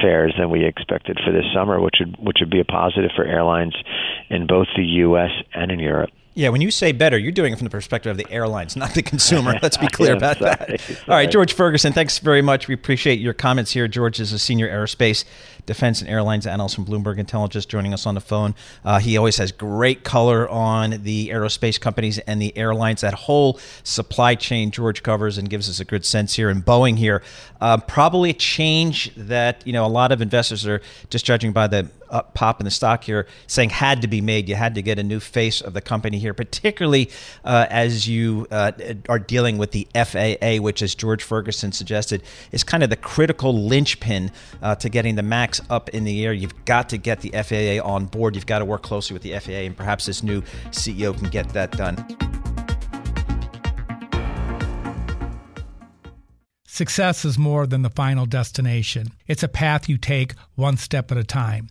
fares 0.02 0.34
than 0.38 0.50
we 0.50 0.64
expected 0.64 1.18
for 1.24 1.32
this 1.32 1.46
summer, 1.54 1.80
which 1.80 1.96
would 2.00 2.16
which 2.18 2.36
would 2.40 2.50
be 2.50 2.60
a 2.60 2.64
positive 2.64 3.10
for 3.16 3.24
airlines 3.24 3.74
in 4.28 4.46
both 4.46 4.66
the 4.76 4.84
U.S. 5.08 5.30
and 5.54 5.72
in 5.72 5.80
Europe. 5.80 6.10
Yeah, 6.38 6.50
when 6.50 6.60
you 6.60 6.70
say 6.70 6.92
better, 6.92 7.18
you're 7.18 7.32
doing 7.32 7.52
it 7.52 7.56
from 7.56 7.64
the 7.64 7.70
perspective 7.70 8.12
of 8.12 8.16
the 8.16 8.30
airlines, 8.30 8.76
not 8.76 8.94
the 8.94 9.02
consumer. 9.02 9.58
Let's 9.60 9.76
be 9.76 9.88
clear 9.88 10.12
about 10.16 10.38
sorry, 10.38 10.54
that. 10.54 10.80
sorry. 10.80 10.98
All 11.08 11.14
right, 11.16 11.28
George 11.28 11.52
Ferguson, 11.52 11.92
thanks 11.92 12.20
very 12.20 12.42
much. 12.42 12.68
We 12.68 12.74
appreciate 12.74 13.18
your 13.18 13.32
comments 13.34 13.72
here. 13.72 13.88
George 13.88 14.20
is 14.20 14.32
a 14.32 14.38
senior 14.38 14.68
aerospace, 14.68 15.24
defense, 15.66 16.00
and 16.00 16.08
airlines 16.08 16.46
analyst 16.46 16.76
from 16.76 16.86
Bloomberg 16.86 17.18
Intelligence 17.18 17.66
joining 17.66 17.92
us 17.92 18.06
on 18.06 18.14
the 18.14 18.20
phone. 18.20 18.54
Uh, 18.84 19.00
he 19.00 19.16
always 19.16 19.36
has 19.38 19.50
great 19.50 20.04
color 20.04 20.48
on 20.48 21.02
the 21.02 21.30
aerospace 21.30 21.80
companies 21.80 22.20
and 22.20 22.40
the 22.40 22.56
airlines. 22.56 23.00
That 23.00 23.14
whole 23.14 23.58
supply 23.82 24.36
chain 24.36 24.70
George 24.70 25.02
covers 25.02 25.38
and 25.38 25.50
gives 25.50 25.68
us 25.68 25.80
a 25.80 25.84
good 25.84 26.04
sense 26.04 26.34
here. 26.34 26.50
And 26.50 26.64
Boeing 26.64 26.98
here, 26.98 27.20
uh, 27.60 27.78
probably 27.78 28.30
a 28.30 28.34
change 28.34 29.12
that 29.16 29.66
you 29.66 29.72
know 29.72 29.84
a 29.84 29.88
lot 29.88 30.12
of 30.12 30.22
investors 30.22 30.64
are 30.68 30.80
just 31.10 31.24
judging 31.24 31.50
by 31.50 31.66
the 31.66 31.90
up 32.10 32.34
pop 32.34 32.60
in 32.60 32.64
the 32.64 32.70
stock 32.70 33.04
here, 33.04 33.26
saying 33.46 33.70
had 33.70 34.02
to 34.02 34.08
be 34.08 34.20
made. 34.20 34.48
You 34.48 34.54
had 34.54 34.74
to 34.74 34.82
get 34.82 34.98
a 34.98 35.02
new 35.02 35.20
face 35.20 35.60
of 35.60 35.72
the 35.74 35.80
company 35.80 36.18
here, 36.18 36.34
particularly 36.34 37.10
uh, 37.44 37.66
as 37.70 38.08
you 38.08 38.46
uh, 38.50 38.72
are 39.08 39.18
dealing 39.18 39.58
with 39.58 39.72
the 39.72 39.86
FAA, 39.94 40.62
which, 40.62 40.82
as 40.82 40.94
George 40.94 41.22
Ferguson 41.22 41.72
suggested, 41.72 42.22
is 42.52 42.64
kind 42.64 42.82
of 42.82 42.90
the 42.90 42.96
critical 42.96 43.52
linchpin 43.52 44.30
uh, 44.62 44.74
to 44.76 44.88
getting 44.88 45.14
the 45.14 45.22
max 45.22 45.60
up 45.70 45.88
in 45.90 46.04
the 46.04 46.24
air. 46.24 46.32
You've 46.32 46.64
got 46.64 46.88
to 46.90 46.98
get 46.98 47.20
the 47.20 47.30
FAA 47.30 47.86
on 47.86 48.06
board. 48.06 48.34
You've 48.34 48.46
got 48.46 48.60
to 48.60 48.64
work 48.64 48.82
closely 48.82 49.14
with 49.14 49.22
the 49.22 49.38
FAA, 49.38 49.66
and 49.66 49.76
perhaps 49.76 50.06
this 50.06 50.22
new 50.22 50.42
CEO 50.70 51.16
can 51.16 51.28
get 51.28 51.48
that 51.50 51.72
done. 51.72 51.96
Success 56.78 57.24
is 57.24 57.36
more 57.36 57.66
than 57.66 57.82
the 57.82 57.90
final 57.90 58.24
destination. 58.24 59.08
It's 59.26 59.42
a 59.42 59.48
path 59.48 59.88
you 59.88 59.98
take 59.98 60.34
one 60.54 60.76
step 60.76 61.10
at 61.10 61.18
a 61.18 61.24
time. 61.24 61.70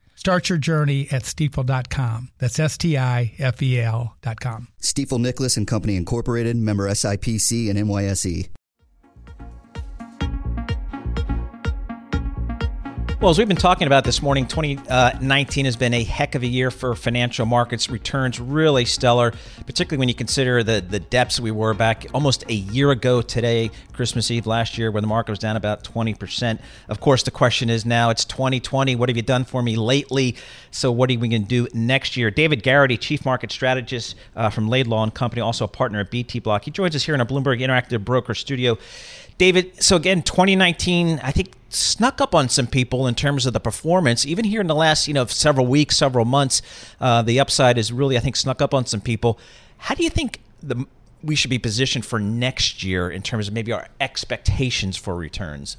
Start 0.21 0.49
your 0.49 0.59
journey 0.59 1.07
at 1.09 1.23
stifel.com. 1.23 2.29
That's 2.37 2.59
S 2.59 2.77
T 2.77 2.95
I 2.95 3.33
F 3.39 3.59
E 3.63 3.81
L.com. 3.81 4.67
Stifel 4.79 5.19
Nicholas 5.19 5.57
and 5.57 5.67
Company 5.67 5.95
Incorporated, 5.95 6.57
member 6.57 6.87
SIPC 6.87 7.71
and 7.71 7.79
NYSE. 7.79 8.49
Well, 13.21 13.29
as 13.29 13.37
we've 13.37 13.47
been 13.47 13.55
talking 13.55 13.85
about 13.85 14.03
this 14.03 14.19
morning, 14.23 14.47
2019 14.47 15.65
has 15.65 15.75
been 15.75 15.93
a 15.93 16.03
heck 16.03 16.33
of 16.33 16.41
a 16.41 16.47
year 16.47 16.71
for 16.71 16.95
financial 16.95 17.45
markets. 17.45 17.87
Returns 17.87 18.39
really 18.39 18.83
stellar, 18.83 19.31
particularly 19.67 19.99
when 19.99 20.07
you 20.07 20.15
consider 20.15 20.63
the, 20.63 20.81
the 20.81 20.99
depths 20.99 21.39
we 21.39 21.51
were 21.51 21.75
back 21.75 22.07
almost 22.15 22.43
a 22.49 22.53
year 22.53 22.89
ago 22.89 23.21
today, 23.21 23.69
Christmas 23.93 24.31
Eve 24.31 24.47
last 24.47 24.75
year, 24.79 24.89
when 24.89 25.03
the 25.03 25.07
market 25.07 25.33
was 25.33 25.37
down 25.37 25.55
about 25.55 25.83
20%. 25.83 26.59
Of 26.89 26.99
course, 26.99 27.21
the 27.21 27.29
question 27.29 27.69
is 27.69 27.85
now 27.85 28.09
it's 28.09 28.25
2020. 28.25 28.95
What 28.95 29.07
have 29.07 29.15
you 29.15 29.21
done 29.21 29.45
for 29.45 29.61
me 29.61 29.75
lately? 29.75 30.35
So, 30.71 30.91
what 30.91 31.11
are 31.11 31.19
we 31.19 31.27
going 31.27 31.43
to 31.43 31.47
do 31.47 31.67
next 31.75 32.17
year? 32.17 32.31
David 32.31 32.63
Garrity, 32.63 32.97
Chief 32.97 33.23
Market 33.23 33.51
Strategist 33.51 34.15
uh, 34.35 34.49
from 34.49 34.67
Laidlaw 34.67 35.03
and 35.03 35.13
Company, 35.13 35.43
also 35.43 35.65
a 35.65 35.67
partner 35.67 35.99
at 35.99 36.09
BTblock. 36.09 36.63
He 36.63 36.71
joins 36.71 36.95
us 36.95 37.03
here 37.03 37.13
in 37.13 37.21
our 37.21 37.27
Bloomberg 37.27 37.61
Interactive 37.61 38.03
Broker 38.03 38.33
studio. 38.33 38.79
David, 39.37 39.81
so 39.81 39.95
again, 39.95 40.21
2019, 40.21 41.19
I 41.23 41.31
think 41.31 41.53
snuck 41.69 42.21
up 42.21 42.35
on 42.35 42.49
some 42.49 42.67
people 42.67 43.07
in 43.07 43.15
terms 43.15 43.45
of 43.45 43.53
the 43.53 43.59
performance. 43.59 44.25
Even 44.25 44.45
here 44.45 44.61
in 44.61 44.67
the 44.67 44.75
last, 44.75 45.07
you 45.07 45.13
know, 45.13 45.25
several 45.25 45.65
weeks, 45.65 45.97
several 45.97 46.25
months, 46.25 46.61
uh, 46.99 47.21
the 47.21 47.39
upside 47.39 47.77
is 47.77 47.91
really, 47.91 48.17
I 48.17 48.19
think, 48.19 48.35
snuck 48.35 48.61
up 48.61 48.73
on 48.73 48.85
some 48.85 49.01
people. 49.01 49.39
How 49.77 49.95
do 49.95 50.03
you 50.03 50.09
think 50.09 50.41
the 50.61 50.85
we 51.23 51.35
should 51.35 51.49
be 51.49 51.59
positioned 51.59 52.05
for 52.05 52.19
next 52.19 52.83
year 52.83 53.09
in 53.09 53.21
terms 53.21 53.47
of 53.47 53.53
maybe 53.53 53.71
our 53.71 53.87
expectations 53.99 54.97
for 54.97 55.15
returns? 55.15 55.77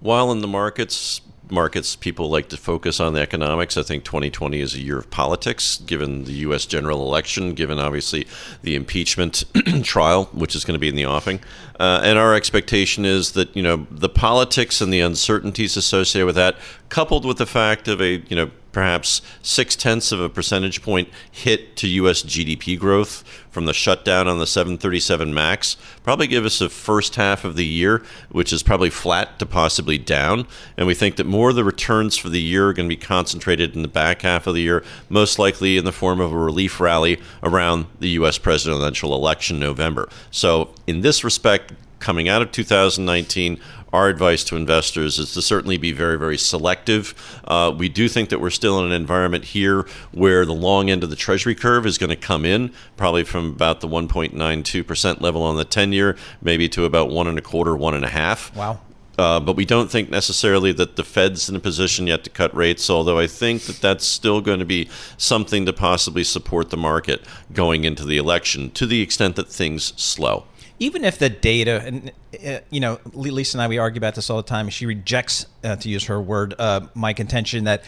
While 0.00 0.32
in 0.32 0.40
the 0.40 0.48
markets, 0.48 1.20
markets, 1.50 1.96
people 1.96 2.28
like 2.28 2.48
to 2.48 2.56
focus 2.56 3.00
on 3.00 3.12
the 3.12 3.20
economics. 3.20 3.76
I 3.76 3.82
think 3.82 4.04
2020 4.04 4.60
is 4.60 4.74
a 4.74 4.80
year 4.80 4.98
of 4.98 5.10
politics, 5.10 5.78
given 5.78 6.24
the 6.24 6.32
U.S. 6.32 6.66
general 6.66 7.06
election, 7.06 7.54
given 7.54 7.78
obviously 7.78 8.26
the 8.62 8.74
impeachment 8.74 9.44
trial, 9.82 10.24
which 10.32 10.54
is 10.54 10.64
going 10.64 10.74
to 10.74 10.78
be 10.78 10.88
in 10.88 10.96
the 10.96 11.06
offing. 11.06 11.40
Uh, 11.78 12.00
and 12.02 12.18
our 12.18 12.34
expectation 12.34 13.04
is 13.04 13.32
that 13.32 13.54
you 13.56 13.62
know 13.62 13.86
the 13.90 14.08
politics 14.08 14.80
and 14.80 14.92
the 14.92 15.00
uncertainties 15.00 15.76
associated 15.76 16.26
with 16.26 16.36
that, 16.36 16.56
coupled 16.88 17.24
with 17.24 17.38
the 17.38 17.46
fact 17.46 17.88
of 17.88 18.00
a 18.00 18.18
you 18.28 18.36
know 18.36 18.50
perhaps 18.72 19.22
six 19.42 19.76
tenths 19.76 20.12
of 20.12 20.20
a 20.20 20.28
percentage 20.28 20.82
point 20.82 21.08
hit 21.30 21.76
to 21.76 21.88
U.S. 21.88 22.22
GDP 22.22 22.78
growth 22.78 23.24
from 23.50 23.66
the 23.66 23.74
shutdown 23.74 24.28
on 24.28 24.38
the 24.38 24.46
737 24.46 25.34
MAX 25.34 25.76
probably 26.02 26.26
give 26.26 26.44
us 26.44 26.60
a 26.60 26.68
first 26.68 27.16
half 27.16 27.44
of 27.44 27.56
the 27.56 27.66
year, 27.66 28.02
which 28.30 28.52
is 28.52 28.62
probably 28.62 28.90
flat 28.90 29.38
to 29.38 29.46
possibly 29.46 29.98
down. 29.98 30.46
And 30.76 30.86
we 30.86 30.94
think 30.94 31.16
that 31.16 31.26
more 31.26 31.50
of 31.50 31.56
the 31.56 31.64
returns 31.64 32.16
for 32.16 32.28
the 32.28 32.40
year 32.40 32.68
are 32.68 32.72
going 32.72 32.88
to 32.88 32.96
be 32.96 33.00
concentrated 33.00 33.74
in 33.74 33.82
the 33.82 33.88
back 33.88 34.22
half 34.22 34.46
of 34.46 34.54
the 34.54 34.62
year, 34.62 34.84
most 35.08 35.38
likely 35.38 35.76
in 35.76 35.84
the 35.84 35.92
form 35.92 36.20
of 36.20 36.32
a 36.32 36.38
relief 36.38 36.80
rally 36.80 37.20
around 37.42 37.86
the 37.98 38.10
U.S. 38.10 38.38
presidential 38.38 39.14
election 39.14 39.56
in 39.56 39.60
November. 39.60 40.08
So, 40.30 40.74
in 40.86 41.00
this 41.00 41.24
respect, 41.24 41.72
coming 42.00 42.28
out 42.28 42.42
of 42.42 42.50
2019, 42.50 43.60
our 43.92 44.08
advice 44.08 44.44
to 44.44 44.56
investors 44.56 45.18
is 45.18 45.32
to 45.34 45.42
certainly 45.42 45.76
be 45.76 45.92
very, 45.92 46.18
very 46.18 46.38
selective. 46.38 47.14
Uh, 47.44 47.74
we 47.76 47.88
do 47.88 48.08
think 48.08 48.28
that 48.30 48.40
we're 48.40 48.50
still 48.50 48.78
in 48.78 48.86
an 48.86 48.92
environment 48.92 49.44
here 49.46 49.86
where 50.12 50.44
the 50.44 50.54
long 50.54 50.90
end 50.90 51.02
of 51.02 51.10
the 51.10 51.16
Treasury 51.16 51.54
curve 51.54 51.86
is 51.86 51.98
going 51.98 52.10
to 52.10 52.16
come 52.16 52.44
in, 52.44 52.72
probably 52.96 53.24
from 53.24 53.50
about 53.50 53.80
the 53.80 53.88
1.92% 53.88 55.20
level 55.20 55.42
on 55.42 55.56
the 55.56 55.64
10 55.64 55.92
year, 55.92 56.16
maybe 56.40 56.68
to 56.68 56.84
about 56.84 57.10
one 57.10 57.26
and 57.26 57.38
a 57.38 57.42
quarter, 57.42 57.76
one 57.76 57.94
and 57.94 58.04
a 58.04 58.10
half. 58.10 58.54
Wow. 58.54 58.80
Uh, 59.18 59.38
but 59.38 59.54
we 59.54 59.66
don't 59.66 59.90
think 59.90 60.08
necessarily 60.08 60.72
that 60.72 60.96
the 60.96 61.04
Fed's 61.04 61.50
in 61.50 61.54
a 61.54 61.60
position 61.60 62.06
yet 62.06 62.24
to 62.24 62.30
cut 62.30 62.54
rates, 62.54 62.88
although 62.88 63.18
I 63.18 63.26
think 63.26 63.64
that 63.64 63.78
that's 63.78 64.06
still 64.06 64.40
going 64.40 64.60
to 64.60 64.64
be 64.64 64.88
something 65.18 65.66
to 65.66 65.74
possibly 65.74 66.24
support 66.24 66.70
the 66.70 66.78
market 66.78 67.20
going 67.52 67.84
into 67.84 68.06
the 68.06 68.16
election 68.16 68.70
to 68.70 68.86
the 68.86 69.02
extent 69.02 69.36
that 69.36 69.48
things 69.48 69.92
slow 70.00 70.44
even 70.80 71.04
if 71.04 71.18
the 71.18 71.28
data, 71.28 71.82
and 71.84 72.12
uh, 72.44 72.60
you 72.70 72.80
know, 72.80 72.98
Lisa 73.12 73.58
and 73.58 73.62
I, 73.62 73.68
we 73.68 73.78
argue 73.78 73.98
about 73.98 74.14
this 74.14 74.30
all 74.30 74.38
the 74.38 74.42
time. 74.42 74.68
She 74.70 74.86
rejects, 74.86 75.46
uh, 75.62 75.76
to 75.76 75.88
use 75.88 76.06
her 76.06 76.20
word, 76.20 76.54
uh, 76.58 76.88
my 76.94 77.12
contention 77.12 77.64
that 77.64 77.84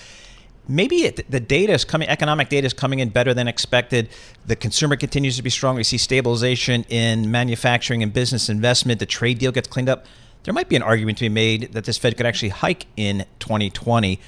maybe 0.69 1.05
it, 1.05 1.29
the 1.31 1.41
data 1.41 1.73
is 1.73 1.85
coming, 1.87 2.09
economic 2.09 2.51
data 2.51 2.67
is 2.67 2.75
coming 2.75 3.01
in 3.01 3.09
better 3.09 3.33
than 3.33 3.49
expected. 3.49 4.11
The 4.47 4.57
consumer 4.57 4.97
continues 4.97 5.37
to 5.39 5.43
be 5.43 5.51
strong. 5.51 5.75
We 5.77 5.85
see 5.85 5.99
stabilization 5.99 6.85
in 6.91 7.31
manufacturing 7.31 8.03
and 8.03 8.13
business 8.13 8.51
investment. 8.51 9.01
The 9.01 9.07
trade 9.07 9.39
deal 9.39 9.53
gets 9.53 9.69
cleaned 9.69 9.89
up. 9.89 10.05
There 10.45 10.53
might 10.53 10.69
be 10.69 10.77
an 10.77 10.83
argument 10.83 11.19
to 11.19 11.25
be 11.25 11.31
made 11.31 11.73
that 11.73 11.85
this 11.85 11.97
Fed 11.97 12.17
could 12.19 12.27
actually 12.27 12.51
hike 12.51 12.87
in 12.97 13.25
2020 13.39 14.21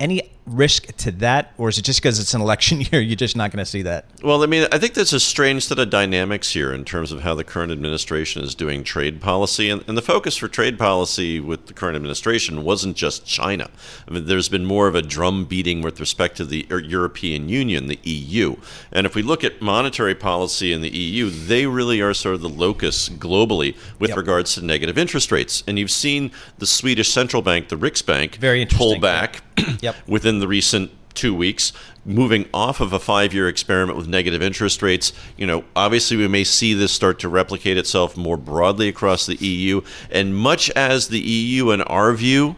any 0.00 0.30
risk 0.48 0.96
to 0.96 1.10
that, 1.12 1.52
or 1.58 1.68
is 1.68 1.78
it 1.78 1.82
just 1.82 2.00
because 2.00 2.18
it's 2.18 2.34
an 2.34 2.40
election 2.40 2.80
year, 2.92 3.00
you're 3.00 3.16
just 3.16 3.36
not 3.36 3.50
going 3.50 3.64
to 3.64 3.70
see 3.70 3.82
that? 3.82 4.04
Well, 4.22 4.42
I 4.42 4.46
mean, 4.46 4.66
I 4.72 4.78
think 4.78 4.94
there's 4.94 5.12
a 5.12 5.20
strange 5.20 5.64
set 5.66 5.78
of 5.78 5.90
dynamics 5.90 6.52
here 6.52 6.72
in 6.72 6.84
terms 6.84 7.12
of 7.12 7.20
how 7.20 7.34
the 7.34 7.44
current 7.44 7.72
administration 7.72 8.42
is 8.42 8.54
doing 8.54 8.84
trade 8.84 9.20
policy. 9.20 9.70
And, 9.70 9.84
and 9.86 9.96
the 9.96 10.02
focus 10.02 10.36
for 10.36 10.48
trade 10.48 10.78
policy 10.78 11.40
with 11.40 11.66
the 11.66 11.72
current 11.72 11.96
administration 11.96 12.64
wasn't 12.64 12.96
just 12.96 13.26
China. 13.26 13.70
I 14.06 14.12
mean, 14.12 14.26
there's 14.26 14.48
been 14.48 14.64
more 14.64 14.88
of 14.88 14.94
a 14.94 15.02
drum 15.02 15.44
beating 15.44 15.82
with 15.82 16.00
respect 16.00 16.36
to 16.38 16.44
the 16.44 16.66
European 16.70 17.48
Union, 17.48 17.86
the 17.86 18.00
EU. 18.02 18.56
And 18.92 19.06
if 19.06 19.14
we 19.14 19.22
look 19.22 19.44
at 19.44 19.60
monetary 19.60 20.14
policy 20.14 20.72
in 20.72 20.80
the 20.80 20.90
EU, 20.90 21.30
they 21.30 21.66
really 21.66 22.00
are 22.00 22.14
sort 22.14 22.34
of 22.34 22.40
the 22.40 22.48
locus 22.48 23.08
globally 23.08 23.76
with 23.98 24.10
yep. 24.10 24.18
regards 24.18 24.54
to 24.54 24.64
negative 24.64 24.98
interest 24.98 25.30
rates. 25.30 25.62
And 25.66 25.78
you've 25.78 25.90
seen 25.90 26.30
the 26.58 26.66
Swedish 26.66 27.10
central 27.10 27.42
bank, 27.42 27.68
the 27.68 27.76
Riksbank, 27.76 28.36
Very 28.36 28.66
pull 28.66 28.98
back. 28.98 29.42
Yep. 29.80 29.96
within 30.06 30.37
the 30.40 30.48
recent 30.48 30.90
two 31.14 31.34
weeks, 31.34 31.72
moving 32.04 32.48
off 32.54 32.80
of 32.80 32.92
a 32.92 32.98
five 32.98 33.34
year 33.34 33.48
experiment 33.48 33.98
with 33.98 34.08
negative 34.08 34.40
interest 34.40 34.80
rates. 34.82 35.12
You 35.36 35.46
know, 35.46 35.64
obviously, 35.76 36.16
we 36.16 36.28
may 36.28 36.44
see 36.44 36.74
this 36.74 36.92
start 36.92 37.18
to 37.20 37.28
replicate 37.28 37.76
itself 37.76 38.16
more 38.16 38.36
broadly 38.36 38.88
across 38.88 39.26
the 39.26 39.36
EU. 39.36 39.82
And 40.10 40.34
much 40.34 40.70
as 40.70 41.08
the 41.08 41.20
EU, 41.20 41.70
in 41.70 41.82
our 41.82 42.12
view, 42.12 42.56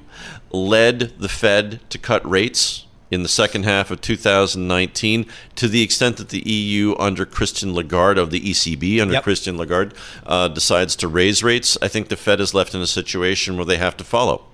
led 0.52 1.18
the 1.18 1.28
Fed 1.28 1.80
to 1.90 1.98
cut 1.98 2.28
rates 2.28 2.86
in 3.10 3.22
the 3.24 3.28
second 3.28 3.64
half 3.64 3.90
of 3.90 4.00
2019 4.00 5.26
to 5.56 5.66
the 5.66 5.82
extent 5.82 6.16
that 6.18 6.28
the 6.28 6.48
EU 6.48 6.94
under 6.96 7.26
Christian 7.26 7.74
Lagarde 7.74 8.20
of 8.20 8.30
the 8.30 8.40
ECB 8.40 9.00
under 9.00 9.14
yep. 9.14 9.24
Christian 9.24 9.56
Lagarde 9.56 9.96
uh, 10.24 10.46
decides 10.46 10.94
to 10.96 11.08
raise 11.08 11.42
rates, 11.42 11.76
I 11.82 11.88
think 11.88 12.08
the 12.08 12.16
Fed 12.16 12.40
is 12.40 12.54
left 12.54 12.72
in 12.72 12.80
a 12.80 12.86
situation 12.86 13.56
where 13.56 13.64
they 13.64 13.78
have 13.78 13.96
to 13.96 14.04
follow 14.04 14.44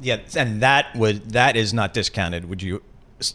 yeah, 0.00 0.18
and 0.36 0.62
that 0.62 0.94
would 0.96 1.30
that 1.30 1.56
is 1.56 1.72
not 1.72 1.94
discounted. 1.94 2.48
Would 2.48 2.62
you 2.62 2.82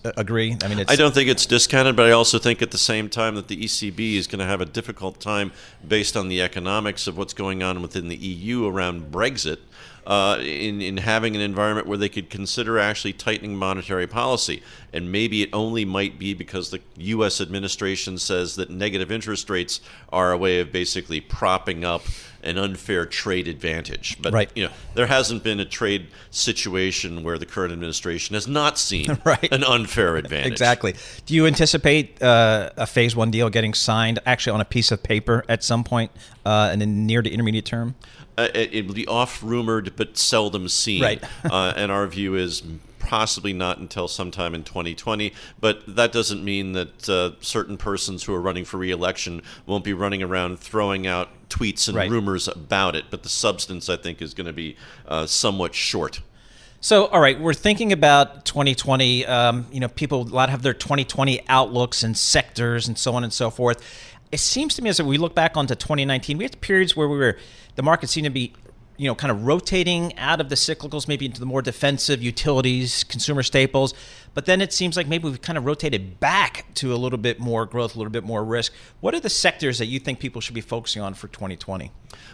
agree? 0.03 0.57
I 0.63 0.67
mean, 0.67 0.83
I 0.87 0.95
don't 0.95 1.13
think 1.13 1.29
it's 1.29 1.45
discounted, 1.45 1.95
but 1.95 2.07
I 2.07 2.11
also 2.11 2.39
think 2.39 2.61
at 2.61 2.71
the 2.71 2.77
same 2.77 3.09
time 3.09 3.35
that 3.35 3.47
the 3.47 3.57
ECB 3.57 4.15
is 4.15 4.27
going 4.27 4.39
to 4.39 4.45
have 4.45 4.61
a 4.61 4.65
difficult 4.65 5.19
time 5.19 5.51
based 5.87 6.17
on 6.17 6.27
the 6.27 6.41
economics 6.41 7.07
of 7.07 7.17
what's 7.17 7.33
going 7.33 7.63
on 7.63 7.81
within 7.81 8.07
the 8.07 8.15
EU 8.15 8.67
around 8.67 9.11
Brexit 9.11 9.59
uh, 10.07 10.37
in, 10.39 10.81
in 10.81 10.97
having 10.97 11.35
an 11.35 11.41
environment 11.41 11.87
where 11.87 11.97
they 11.97 12.09
could 12.09 12.29
consider 12.29 12.77
actually 12.77 13.13
tightening 13.13 13.55
monetary 13.55 14.07
policy. 14.07 14.61
And 14.93 15.11
maybe 15.11 15.41
it 15.41 15.49
only 15.51 15.85
might 15.85 16.19
be 16.19 16.33
because 16.33 16.69
the 16.69 16.81
U.S. 16.97 17.41
administration 17.41 18.17
says 18.17 18.55
that 18.55 18.69
negative 18.69 19.11
interest 19.11 19.49
rates 19.49 19.81
are 20.09 20.31
a 20.31 20.37
way 20.37 20.59
of 20.59 20.71
basically 20.71 21.21
propping 21.21 21.83
up 21.83 22.03
an 22.45 22.57
unfair 22.57 23.05
trade 23.05 23.47
advantage. 23.47 24.21
But 24.21 24.33
right. 24.33 24.49
you 24.55 24.65
know, 24.65 24.71
there 24.93 25.07
hasn't 25.07 25.43
been 25.43 25.59
a 25.59 25.65
trade 25.65 26.07
situation 26.31 27.23
where 27.23 27.37
the 27.37 27.45
current 27.45 27.73
administration 27.73 28.33
has 28.33 28.47
not 28.47 28.77
seen 28.77 29.19
right. 29.23 29.51
an 29.51 29.63
unfair 29.63 30.15
advantage. 30.15 30.51
Exactly. 30.51 30.95
Do 31.25 31.33
you 31.33 31.47
anticipate 31.47 32.21
uh, 32.21 32.71
a 32.77 32.85
phase 32.85 33.15
one 33.15 33.31
deal 33.31 33.49
getting 33.49 33.73
signed 33.73 34.19
actually 34.25 34.53
on 34.53 34.61
a 34.61 34.65
piece 34.65 34.91
of 34.91 35.03
paper 35.03 35.43
at 35.49 35.63
some 35.63 35.83
point 35.83 36.11
uh, 36.45 36.69
in 36.73 36.79
the 36.79 36.85
near 36.85 37.21
to 37.21 37.29
intermediate 37.29 37.65
term? 37.65 37.95
Uh, 38.37 38.49
it 38.53 38.85
will 38.85 38.93
be 38.93 39.07
off 39.07 39.41
rumored 39.41 39.95
but 39.95 40.17
seldom 40.17 40.67
seen. 40.67 41.01
Right. 41.01 41.23
uh, 41.45 41.73
and 41.75 41.91
our 41.91 42.05
view 42.07 42.35
is 42.35 42.63
possibly 43.05 43.53
not 43.53 43.77
until 43.77 44.07
sometime 44.07 44.55
in 44.55 44.63
2020. 44.63 45.31
But 45.59 45.95
that 45.95 46.11
doesn't 46.11 46.43
mean 46.43 46.73
that 46.73 47.07
uh, 47.07 47.31
certain 47.39 47.77
persons 47.77 48.23
who 48.23 48.33
are 48.33 48.41
running 48.41 48.65
for 48.65 48.77
reelection 48.77 49.41
won't 49.65 49.83
be 49.83 49.93
running 49.93 50.23
around 50.23 50.59
throwing 50.59 51.05
out 51.05 51.29
tweets 51.49 51.87
and 51.87 51.95
right. 51.95 52.09
rumors 52.09 52.47
about 52.47 52.95
it. 52.95 53.05
But 53.09 53.23
the 53.23 53.29
substance, 53.29 53.89
I 53.89 53.95
think, 53.95 54.21
is 54.21 54.33
going 54.33 54.47
to 54.47 54.53
be 54.53 54.75
uh, 55.07 55.27
somewhat 55.27 55.75
short. 55.75 56.21
So, 56.81 57.05
all 57.07 57.19
right, 57.19 57.39
we're 57.39 57.53
thinking 57.53 57.91
about 57.91 58.45
2020. 58.45 59.25
Um, 59.25 59.67
you 59.71 59.79
know, 59.79 59.87
people 59.87 60.21
a 60.21 60.23
lot 60.23 60.49
have 60.49 60.61
their 60.61 60.73
2020 60.73 61.47
outlooks 61.47 62.03
and 62.03 62.17
sectors 62.17 62.87
and 62.87 62.97
so 62.97 63.13
on 63.13 63.23
and 63.23 63.31
so 63.31 63.49
forth. 63.49 63.81
It 64.31 64.39
seems 64.39 64.75
to 64.75 64.81
me 64.81 64.89
as 64.89 65.01
we 65.01 65.17
look 65.17 65.35
back 65.35 65.55
onto 65.55 65.75
2019, 65.75 66.37
we 66.37 66.43
had 66.43 66.59
periods 66.59 66.95
where 66.95 67.07
we 67.07 67.17
were 67.17 67.37
the 67.75 67.83
market 67.83 68.09
seemed 68.09 68.25
to 68.25 68.31
be 68.31 68.53
you 68.97 69.07
know, 69.07 69.15
kind 69.15 69.31
of 69.31 69.45
rotating 69.45 70.17
out 70.17 70.39
of 70.39 70.49
the 70.49 70.55
cyclicals, 70.55 71.07
maybe 71.07 71.25
into 71.25 71.39
the 71.39 71.45
more 71.45 71.61
defensive 71.61 72.21
utilities, 72.21 73.03
consumer 73.03 73.43
staples. 73.43 73.93
but 74.33 74.45
then 74.45 74.61
it 74.61 74.73
seems 74.73 74.97
like 74.97 75.07
maybe 75.07 75.29
we've 75.29 75.41
kind 75.41 75.57
of 75.57 75.65
rotated 75.65 76.19
back 76.19 76.65
to 76.75 76.93
a 76.93 76.97
little 76.97 77.17
bit 77.17 77.39
more 77.39 77.65
growth, 77.65 77.95
a 77.95 77.97
little 77.97 78.11
bit 78.11 78.23
more 78.23 78.43
risk. 78.43 78.73
What 78.99 79.13
are 79.13 79.19
the 79.19 79.29
sectors 79.29 79.77
that 79.79 79.85
you 79.85 79.99
think 79.99 80.19
people 80.19 80.41
should 80.41 80.55
be 80.55 80.61
focusing 80.61 81.01
on 81.01 81.13
for 81.13 81.27
2020? 81.27 81.91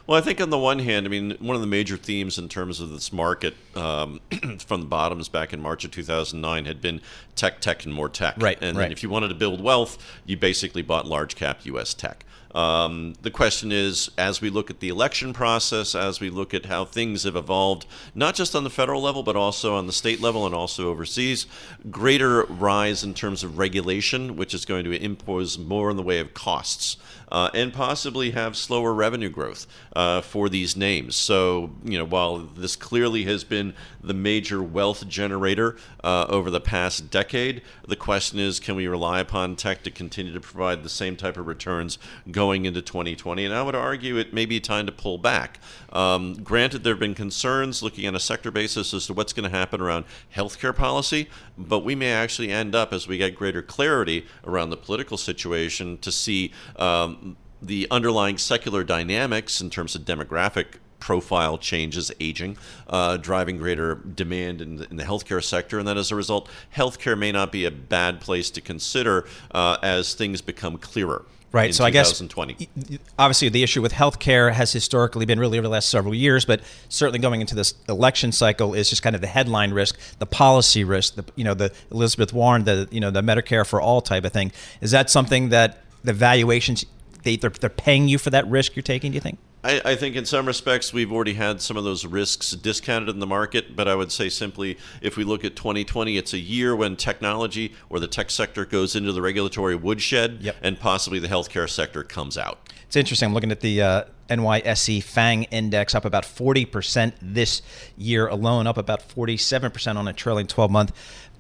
Well, 0.08 0.18
I 0.18 0.22
think 0.22 0.42
on 0.42 0.50
the 0.50 0.58
one 0.58 0.80
hand, 0.80 1.06
I 1.06 1.10
mean, 1.10 1.38
one 1.40 1.56
of 1.56 1.62
the 1.62 1.68
major 1.68 1.98
themes 1.98 2.38
in 2.38 2.50
terms 2.50 2.80
of 2.80 2.90
this 2.90 3.14
market 3.14 3.56
um, 3.76 4.20
from 4.60 4.82
the 4.82 4.88
bottoms 4.88 5.30
back 5.30 5.54
in 5.54 5.62
March 5.62 5.86
of 5.86 5.92
2009 5.92 6.66
had 6.66 6.82
been 6.82 7.02
tech, 7.36 7.62
tech, 7.62 7.86
and 7.86 7.94
more 7.94 8.10
tech. 8.10 8.36
Right. 8.38 8.58
And 8.62 8.78
right. 8.78 8.92
if 8.92 9.04
you 9.04 9.10
wanted 9.10 9.30
to 9.30 9.36
build 9.36 9.62
wealth, 9.62 9.98
you 10.26 10.38
basically 10.38 10.82
bought 10.82 11.06
large 11.06 11.36
cap 11.36 11.60
U.S. 11.66 11.94
tech. 11.94 12.26
Um, 12.54 13.14
the 13.22 13.32
question 13.32 13.72
is, 13.72 14.10
as 14.18 14.42
we 14.42 14.50
look 14.50 14.70
at 14.70 14.80
the 14.80 14.90
election 14.90 15.34
process, 15.34 15.96
as 15.96 16.20
we 16.20 16.30
look 16.30 16.54
at 16.54 16.66
how 16.66 16.86
things 16.86 17.24
have 17.24 17.36
evolved, 17.36 17.86
not 18.14 18.36
just 18.36 18.56
on 18.56 18.64
the 18.64 18.70
federal 18.70 19.02
level, 19.02 19.24
but 19.24 19.36
also 19.36 19.76
on 19.76 19.88
the 19.88 19.94
state 19.94 20.20
level 20.20 20.46
and 20.46 20.54
also 20.54 20.90
overseas, 20.90 21.48
greater 21.90 22.44
rise 22.44 23.04
in 23.04 23.14
terms 23.14 23.44
of 23.44 23.58
regulation, 23.58 24.36
which 24.36 24.54
is 24.54 24.66
going 24.66 24.84
to 24.86 24.92
impose 24.92 25.58
more 25.58 25.90
in 25.90 25.98
the 25.98 26.04
way 26.04 26.20
of 26.20 26.34
costs. 26.34 26.98
Uh, 27.32 27.50
and 27.54 27.72
possibly 27.72 28.32
have 28.32 28.58
slower 28.58 28.94
revenue 28.94 29.30
growth 29.30 29.66
uh, 29.96 30.20
for 30.20 30.50
these 30.50 30.76
names. 30.76 31.16
So, 31.16 31.72
you 31.84 31.98
know, 31.98 32.04
while 32.04 32.40
this 32.40 32.76
clearly 32.76 33.24
has 33.24 33.46
been 33.46 33.74
the 34.04 34.14
major 34.14 34.62
wealth 34.62 35.08
generator 35.08 35.78
uh, 36.04 36.26
over 36.28 36.50
the 36.50 36.60
past 36.60 37.10
decade, 37.10 37.62
the 37.88 37.96
question 37.96 38.38
is 38.38 38.60
can 38.60 38.76
we 38.76 38.88
rely 38.88 39.20
upon 39.22 39.56
tech 39.56 39.84
to 39.84 39.92
continue 39.92 40.34
to 40.34 40.42
provide 40.42 40.84
the 40.84 40.90
same 40.90 41.16
type 41.16 41.38
of 41.38 41.48
returns 41.48 41.98
going 42.30 42.66
into 42.66 42.82
2020? 42.82 43.46
And 43.46 43.54
I 43.54 43.64
would 43.64 43.76
argue 43.76 44.18
it 44.18 44.34
may 44.34 44.46
be 44.46 44.60
time 44.60 44.86
to 44.86 44.92
pull 44.92 45.18
back. 45.18 45.60
Um, 45.94 46.34
granted, 46.44 46.84
there 46.84 46.94
have 46.94 47.00
been 47.00 47.16
concerns 47.16 47.82
looking 47.82 48.08
on 48.08 48.16
a 48.16 48.20
sector 48.20 48.52
basis 48.52 48.94
as 48.94 49.08
to 49.08 49.14
what's 49.14 49.34
going 49.34 49.50
to 49.50 49.56
happen 49.56 49.80
around 49.80 50.06
healthcare 50.36 50.76
policy, 50.76 51.30
but 51.58 51.80
we 51.80 51.96
may 51.96 52.12
actually 52.12 52.52
end 52.52 52.76
up, 52.76 52.92
as 52.92 53.08
we 53.08 53.18
get 53.18 53.36
greater 53.36 53.62
clarity 53.62 54.26
around 54.46 54.70
the 54.70 54.78
political 54.78 55.18
situation, 55.18 55.98
to 56.00 56.12
see. 56.12 56.52
Um, 56.76 57.20
the 57.62 57.88
underlying 57.92 58.38
secular 58.38 58.84
dynamics 58.84 59.62
in 59.62 59.70
terms 59.70 59.96
of 59.96 60.04
demographic 60.04 60.78
profile 61.00 61.58
changes, 61.58 62.12
aging, 62.20 62.58
uh, 62.88 63.18
driving 63.18 63.58
greater 63.58 63.96
demand 63.96 64.62
in 64.62 64.78
the, 64.78 64.90
in 64.90 64.96
the, 64.96 65.04
healthcare 65.04 65.44
sector, 65.44 65.80
and 65.80 65.88
that 65.88 65.98
as 65.98 66.12
a 66.12 66.16
result, 66.16 66.48
healthcare 66.76 67.18
may 67.18 67.32
not 67.32 67.52
be 67.52 67.66
a 67.66 67.72
bad 67.72 68.22
place 68.22 68.50
to 68.52 68.62
consider 68.62 69.26
uh, 69.52 69.78
as 69.82 70.14
things 70.14 70.42
become 70.42 70.78
clearer. 70.78 71.26
Right. 71.52 71.76
so 71.76 71.86
2020. 71.86 72.54
I 72.54 72.58
guess 72.58 73.00
obviously 73.20 73.50
the 73.50 73.62
issue 73.62 73.82
with 73.82 73.92
healthcare 73.92 74.54
has 74.54 74.72
historically 74.72 75.26
been 75.26 75.38
really 75.38 75.58
over 75.58 75.68
the 75.68 75.72
last 75.72 75.90
several 75.90 76.16
years, 76.16 76.46
but 76.46 76.62
certainly 76.88 77.20
going 77.20 77.42
into 77.42 77.56
this 77.56 77.74
election 77.90 78.32
cycle 78.32 78.74
is 78.74 78.90
just 78.90 79.04
kind 79.04 79.16
of 79.16 79.22
the 79.22 79.28
headline 79.28 79.74
risk, 79.74 80.00
the 80.20 80.26
policy 80.26 80.86
risk, 80.86 81.16
the 81.16 81.26
you 81.36 81.44
know 81.44 81.54
the 81.54 81.74
Elizabeth 81.92 82.32
Warren, 82.32 82.64
the 82.64 82.88
you 82.90 83.02
know 83.02 83.12
the 83.12 83.22
Medicare 83.22 83.68
for 83.68 83.82
all 83.82 84.00
type 84.00 84.24
of 84.24 84.32
thing. 84.32 84.54
Is 84.80 84.92
that 84.92 85.10
something 85.10 85.50
that 85.50 85.80
the 86.06 86.14
valuations 86.14 86.86
they, 87.24 87.36
they're, 87.36 87.50
they're 87.50 87.70
paying 87.70 88.08
you 88.08 88.18
for 88.18 88.30
that 88.30 88.48
risk 88.48 88.76
you're 88.76 88.84
taking, 88.84 89.12
do 89.12 89.16
you 89.16 89.22
think? 89.22 89.40
I, 89.64 89.82
I, 89.86 89.96
think 89.96 90.16
in 90.16 90.26
some 90.26 90.48
respects 90.48 90.92
we've 90.92 91.12
already 91.12 91.34
had 91.34 91.62
some 91.62 91.78
of 91.78 91.84
those 91.84 92.04
risks 92.06 92.52
discounted 92.52 93.10
in 93.10 93.20
the 93.20 93.28
market, 93.28 93.76
but 93.76 93.88
I 93.88 93.94
would 93.94 94.12
say 94.12 94.28
simply 94.28 94.78
if 95.02 95.18
we 95.18 95.24
look 95.24 95.46
at 95.46 95.56
2020, 95.56 96.18
it's 96.18 96.34
a 96.34 96.40
year 96.40 96.76
when 96.76 96.96
technology 96.96 97.74
or 97.90 98.00
the 98.00 98.08
tech 98.08 98.32
sector 98.32 98.66
goes 98.66 98.96
into 98.96 99.12
the 99.12 99.22
regulatory 99.22 99.76
woodshed 99.76 100.40
yep. 100.42 100.56
and 100.64 100.80
possibly 100.80 101.20
the 101.20 101.28
healthcare 101.28 101.70
sector 101.70 102.04
comes 102.04 102.38
out. 102.40 102.72
It's 102.88 102.96
interesting. 102.96 103.28
I'm 103.28 103.34
looking 103.34 103.52
at 103.52 103.62
the 103.62 103.82
uh, 103.82 104.04
NYSE 104.30 105.04
FANG 105.04 105.44
index 105.44 105.94
up 105.94 106.06
about 106.06 106.24
40% 106.24 107.14
this 107.22 107.62
year 107.98 108.28
alone, 108.28 108.66
up 108.66 108.78
about 108.78 109.08
47% 109.08 109.96
on 109.96 110.08
a 110.08 110.14
trailing 110.14 110.48
12 110.48 110.72
month 110.72 110.92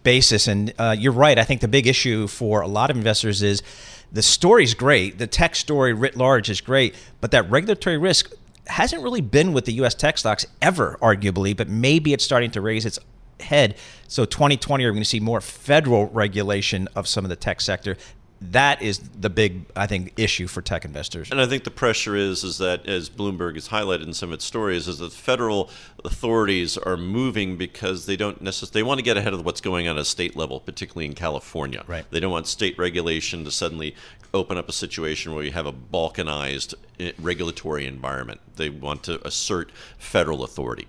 basis. 0.03 0.47
And 0.47 0.73
uh, 0.77 0.95
you're 0.97 1.11
right. 1.11 1.37
I 1.37 1.43
think 1.43 1.61
the 1.61 1.67
big 1.67 1.87
issue 1.87 2.27
for 2.27 2.61
a 2.61 2.67
lot 2.67 2.91
of 2.91 2.97
investors 2.97 3.41
is 3.41 3.63
the 4.11 4.21
story's 4.21 4.73
great. 4.73 5.17
The 5.17 5.27
tech 5.27 5.55
story 5.55 5.93
writ 5.93 6.17
large 6.17 6.49
is 6.49 6.61
great, 6.61 6.95
but 7.21 7.31
that 7.31 7.49
regulatory 7.49 7.97
risk 7.97 8.31
hasn't 8.67 9.03
really 9.03 9.21
been 9.21 9.53
with 9.53 9.65
the 9.65 9.73
U.S. 9.73 9.95
tech 9.95 10.17
stocks 10.17 10.45
ever, 10.61 10.97
arguably, 11.01 11.55
but 11.55 11.67
maybe 11.67 12.13
it's 12.13 12.23
starting 12.23 12.51
to 12.51 12.61
raise 12.61 12.85
its 12.85 12.99
head. 13.39 13.75
So 14.07 14.25
2020, 14.25 14.85
we're 14.85 14.91
going 14.91 15.01
to 15.01 15.09
see 15.09 15.19
more 15.19 15.41
federal 15.41 16.07
regulation 16.07 16.87
of 16.95 17.07
some 17.07 17.25
of 17.25 17.29
the 17.29 17.35
tech 17.35 17.61
sector 17.61 17.97
that 18.41 18.81
is 18.81 18.97
the 18.99 19.29
big, 19.29 19.65
I 19.75 19.85
think, 19.85 20.13
issue 20.17 20.47
for 20.47 20.61
tech 20.63 20.83
investors. 20.83 21.29
And 21.29 21.39
I 21.39 21.45
think 21.45 21.63
the 21.63 21.71
pressure 21.71 22.15
is 22.15 22.43
is 22.43 22.57
that, 22.57 22.87
as 22.87 23.07
Bloomberg 23.07 23.53
has 23.53 23.69
highlighted 23.69 24.03
in 24.03 24.13
some 24.13 24.29
of 24.29 24.33
its 24.33 24.45
stories, 24.45 24.87
is 24.87 24.97
that 24.97 25.13
federal 25.13 25.69
authorities 26.03 26.77
are 26.77 26.97
moving 26.97 27.55
because 27.55 28.07
they 28.07 28.15
don't 28.15 28.41
necessarily 28.41 28.81
they 28.81 28.83
want 28.83 28.97
to 28.97 29.03
get 29.03 29.15
ahead 29.15 29.33
of 29.33 29.45
what's 29.45 29.61
going 29.61 29.87
on 29.87 29.97
at 29.97 30.01
a 30.01 30.05
state 30.05 30.35
level, 30.35 30.59
particularly 30.59 31.05
in 31.05 31.13
California. 31.13 31.83
Right. 31.85 32.05
They 32.09 32.19
don't 32.19 32.31
want 32.31 32.47
state 32.47 32.77
regulation 32.79 33.43
to 33.45 33.51
suddenly 33.51 33.95
open 34.33 34.57
up 34.57 34.67
a 34.67 34.73
situation 34.73 35.35
where 35.35 35.43
you 35.43 35.51
have 35.51 35.67
a 35.67 35.73
balkanized 35.73 36.73
eh, 36.99 37.11
regulatory 37.19 37.85
environment. 37.85 38.41
They 38.55 38.69
want 38.69 39.03
to 39.03 39.25
assert 39.25 39.71
federal 39.99 40.43
authority. 40.43 40.87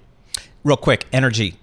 Real 0.64 0.76
quick, 0.76 1.06
energy 1.12 1.56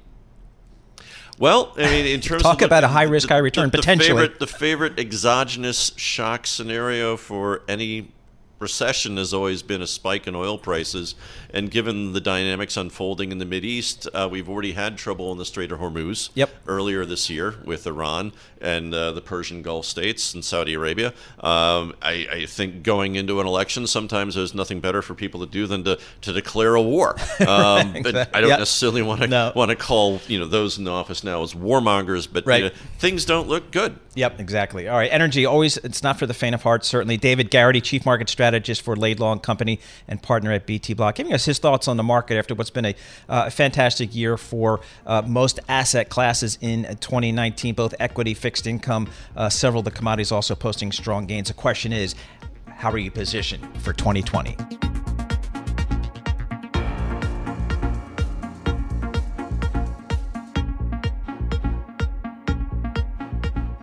well, 1.40 1.74
I 1.78 1.90
mean, 1.90 2.06
in 2.06 2.22
terms 2.22 2.44
talk 2.44 2.62
of 2.62 2.68
about 2.68 2.84
a 2.84 2.90
high 2.90 3.04
risk, 3.04 3.30
high 3.30 3.38
return 3.38 3.70
the, 3.70 3.78
the 3.78 3.78
potentially. 3.78 4.10
Favorite, 4.10 4.40
the 4.40 4.48
favorite 4.48 5.00
exogenous 5.00 5.94
shock 5.96 6.46
scenario 6.46 7.18
for 7.18 7.64
any 7.68 8.12
recession 8.60 9.18
has 9.18 9.34
always 9.34 9.64
been 9.64 9.82
a 9.82 9.88
spike 9.88 10.28
in 10.28 10.36
oil 10.36 10.58
prices. 10.58 11.16
And 11.52 11.72
given 11.72 12.14
the 12.14 12.22
dynamics 12.22 12.78
unfolding 12.78 13.32
in 13.32 13.38
the 13.38 13.50
East, 13.60 14.08
uh, 14.14 14.28
we've 14.32 14.48
already 14.48 14.74
had 14.74 14.98
trouble 14.98 15.32
in 15.32 15.38
the 15.38 15.46
Strait 15.46 15.72
of 15.72 15.80
Hormuz 15.80 16.30
yep. 16.34 16.50
earlier 16.68 17.06
this 17.06 17.30
year 17.30 17.56
with 17.66 17.86
Iran 17.88 18.32
and 18.62 18.94
uh, 18.94 19.12
the 19.12 19.22
Persian 19.22 19.62
Gulf 19.62 19.86
states 19.86 20.34
and 20.34 20.46
Saudi 20.46 20.74
Arabia. 20.74 21.08
Um, 21.40 21.96
I, 22.02 22.28
I, 22.32 22.46
think 22.46 22.84
going 22.84 23.16
into 23.16 23.40
an 23.42 23.48
election, 23.48 23.88
sometimes 23.88 24.36
there's 24.36 24.54
nothing 24.54 24.82
better 24.82 25.02
for 25.02 25.14
people 25.14 25.40
to 25.40 25.46
do 25.46 25.66
than 25.66 25.84
to, 25.86 25.98
to 26.22 26.34
declare 26.34 26.76
a 26.76 26.82
war. 26.82 27.16
Um, 27.40 27.94
right, 27.94 28.04
but 28.04 28.36
I 28.36 28.42
don't 28.42 28.50
yep. 28.50 28.60
necessarily 28.60 29.02
want 29.02 29.22
to 29.22 29.28
no. 29.28 29.52
want 29.56 29.70
to 29.70 29.76
call 29.76 30.20
you 30.28 30.38
know 30.38 30.46
those 30.46 30.78
in 30.78 30.84
the 30.84 30.92
office 30.92 31.24
now 31.24 31.42
as 31.42 31.54
warmongers, 31.54 32.28
but 32.32 32.46
right. 32.46 32.64
you 32.64 32.70
know, 32.70 32.76
things 33.00 33.26
don't 33.26 33.48
look 33.48 33.72
good. 33.72 33.98
Yep, 34.14 34.40
exactly. 34.40 34.88
All 34.88 34.98
right, 34.98 35.12
energy 35.12 35.46
always 35.46 35.78
it's 35.78 36.04
not 36.04 36.20
for 36.20 36.28
the 36.28 36.34
faint 36.34 36.54
of 36.54 36.62
heart. 36.62 36.86
Certainly, 36.86 37.18
David 37.18 37.50
Garrity, 37.50 37.82
chief 37.82 38.06
market 38.06 38.30
strategist 38.30 38.49
for 38.84 38.96
Laidlaw 38.96 39.34
and 39.34 39.44
Company 39.44 39.80
and 40.08 40.22
partner 40.22 40.52
at 40.52 40.68
BTblock, 40.68 41.16
giving 41.16 41.34
us 41.34 41.46
his 41.46 41.60
thoughts 41.60 41.88
on 41.88 41.98
the 41.98 42.04
market 42.04 42.38
after 42.38 42.56
what's 42.56 42.70
been 42.70 42.86
a 42.86 42.96
uh, 43.28 43.50
fantastic 43.50 44.16
year 44.16 44.38
for 44.38 44.82
uh, 45.06 45.22
most 45.26 45.60
asset 45.68 46.10
classes 46.10 46.58
in 46.62 46.84
2019, 46.84 47.76
both 47.76 47.94
equity, 48.00 48.34
fixed 48.34 48.68
income, 48.68 49.10
uh, 49.36 49.50
several 49.50 49.80
of 49.80 49.86
the 49.86 49.92
commodities 49.92 50.32
also 50.32 50.56
posting 50.56 50.92
strong 50.92 51.26
gains. 51.26 51.48
The 51.48 51.54
question 51.54 51.94
is, 51.94 52.16
how 52.68 52.92
are 52.92 52.98
you 52.98 53.12
positioned 53.12 53.66
for 53.82 53.94
2020? 53.94 54.89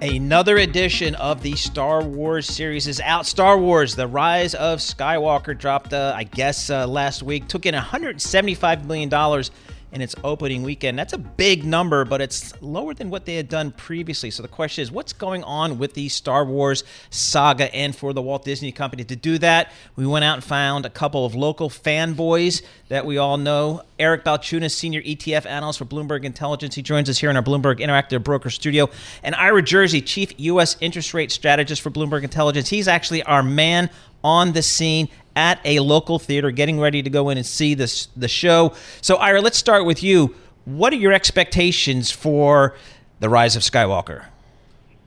Another 0.06 0.56
edition 0.58 1.16
of 1.16 1.42
the 1.42 1.56
Star 1.56 2.00
Wars 2.00 2.46
series 2.46 2.86
is 2.86 3.00
out. 3.00 3.26
Star 3.26 3.58
Wars: 3.58 3.96
The 3.96 4.06
Rise 4.06 4.54
of 4.54 4.78
Skywalker 4.78 5.58
dropped, 5.58 5.92
uh, 5.92 6.12
I 6.14 6.22
guess, 6.22 6.70
uh, 6.70 6.86
last 6.86 7.24
week. 7.24 7.48
Took 7.48 7.66
in 7.66 7.74
175 7.74 8.86
million 8.86 9.08
dollars 9.08 9.50
in 9.96 10.02
its 10.02 10.14
opening 10.22 10.62
weekend. 10.62 10.98
That's 10.98 11.14
a 11.14 11.18
big 11.18 11.64
number, 11.64 12.04
but 12.04 12.20
it's 12.20 12.52
lower 12.60 12.92
than 12.92 13.08
what 13.08 13.24
they 13.24 13.36
had 13.36 13.48
done 13.48 13.72
previously. 13.72 14.30
So 14.30 14.42
the 14.42 14.48
question 14.48 14.82
is, 14.82 14.92
what's 14.92 15.14
going 15.14 15.42
on 15.42 15.78
with 15.78 15.94
the 15.94 16.10
Star 16.10 16.44
Wars 16.44 16.84
saga 17.08 17.74
and 17.74 17.96
for 17.96 18.12
the 18.12 18.20
Walt 18.20 18.44
Disney 18.44 18.72
Company? 18.72 19.04
To 19.04 19.16
do 19.16 19.38
that, 19.38 19.72
we 19.96 20.06
went 20.06 20.22
out 20.22 20.34
and 20.34 20.44
found 20.44 20.84
a 20.84 20.90
couple 20.90 21.24
of 21.24 21.34
local 21.34 21.70
fanboys 21.70 22.62
that 22.88 23.06
we 23.06 23.16
all 23.16 23.38
know. 23.38 23.84
Eric 23.98 24.22
Balchunas, 24.22 24.72
senior 24.72 25.00
ETF 25.00 25.46
analyst 25.46 25.78
for 25.78 25.86
Bloomberg 25.86 26.24
Intelligence. 26.24 26.74
He 26.74 26.82
joins 26.82 27.08
us 27.08 27.16
here 27.16 27.30
in 27.30 27.36
our 27.36 27.42
Bloomberg 27.42 27.80
Interactive 27.80 28.22
Broker 28.22 28.50
studio. 28.50 28.90
And 29.22 29.34
Ira 29.34 29.62
Jersey, 29.62 30.02
chief 30.02 30.34
U.S. 30.36 30.76
interest 30.82 31.14
rate 31.14 31.32
strategist 31.32 31.80
for 31.80 31.90
Bloomberg 31.90 32.22
Intelligence. 32.22 32.68
He's 32.68 32.86
actually 32.86 33.22
our 33.22 33.42
man 33.42 33.88
on 34.26 34.52
the 34.52 34.62
scene 34.62 35.08
at 35.36 35.60
a 35.64 35.78
local 35.78 36.18
theater, 36.18 36.50
getting 36.50 36.80
ready 36.80 37.00
to 37.00 37.08
go 37.08 37.30
in 37.30 37.38
and 37.38 37.46
see 37.46 37.74
this 37.74 38.06
the 38.16 38.26
show. 38.26 38.74
So, 39.00 39.16
Ira, 39.16 39.40
let's 39.40 39.56
start 39.56 39.86
with 39.86 40.02
you. 40.02 40.34
What 40.64 40.92
are 40.92 40.96
your 40.96 41.12
expectations 41.12 42.10
for 42.10 42.74
the 43.20 43.28
Rise 43.28 43.54
of 43.54 43.62
Skywalker? 43.62 44.24